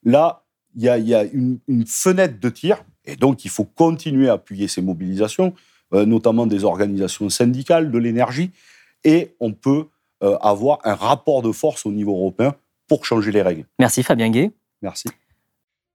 là, 0.04 0.41
il 0.74 0.82
y 0.82 1.14
a, 1.14 1.24
une, 1.24 1.58
une, 1.68 1.86
fenêtre 1.86 2.40
de 2.40 2.48
tir 2.48 2.82
et 3.04 3.16
donc, 3.16 3.44
il 3.44 3.50
faut 3.50 3.64
continuer 3.64 4.28
à 4.28 4.34
appuyer 4.34 4.68
ces 4.68 4.82
mobilisations, 4.82 5.54
euh, 5.92 6.06
notamment 6.06 6.46
des 6.46 6.64
organisations 6.64 7.28
syndicales 7.28 7.90
de 7.90 7.98
l'énergie, 7.98 8.50
et 9.04 9.34
on 9.40 9.52
peut 9.52 9.86
euh, 10.22 10.36
avoir 10.40 10.78
un 10.84 10.94
rapport 10.94 11.42
de 11.42 11.52
force 11.52 11.84
au 11.84 11.90
niveau 11.90 12.16
européen 12.16 12.54
pour 12.86 13.04
changer 13.04 13.32
les 13.32 13.42
règles. 13.42 13.64
Merci 13.78 14.02
Fabien 14.02 14.30
Gay. 14.30 14.52
Merci. 14.82 15.08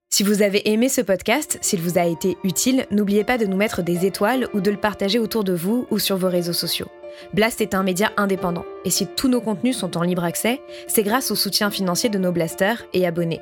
Si 0.09 0.23
vous 0.23 0.41
avez 0.41 0.69
aimé 0.69 0.87
ce 0.89 1.01
podcast, 1.01 1.57
s'il 1.61 1.81
vous 1.81 1.97
a 1.97 2.05
été 2.05 2.37
utile, 2.43 2.85
n'oubliez 2.91 3.23
pas 3.23 3.37
de 3.37 3.45
nous 3.45 3.57
mettre 3.57 3.81
des 3.83 4.05
étoiles 4.05 4.47
ou 4.53 4.61
de 4.61 4.71
le 4.71 4.77
partager 4.77 5.19
autour 5.19 5.43
de 5.43 5.53
vous 5.53 5.85
ou 5.91 5.99
sur 5.99 6.17
vos 6.17 6.29
réseaux 6.29 6.53
sociaux. 6.53 6.87
Blast 7.33 7.61
est 7.61 7.73
un 7.73 7.83
média 7.83 8.11
indépendant, 8.15 8.65
et 8.85 8.89
si 8.89 9.05
tous 9.05 9.27
nos 9.27 9.41
contenus 9.41 9.77
sont 9.77 9.97
en 9.97 10.03
libre 10.03 10.23
accès, 10.23 10.61
c'est 10.87 11.03
grâce 11.03 11.31
au 11.31 11.35
soutien 11.35 11.71
financier 11.71 12.09
de 12.09 12.17
nos 12.17 12.31
blasters 12.31 12.85
et 12.93 13.05
abonnés. 13.05 13.41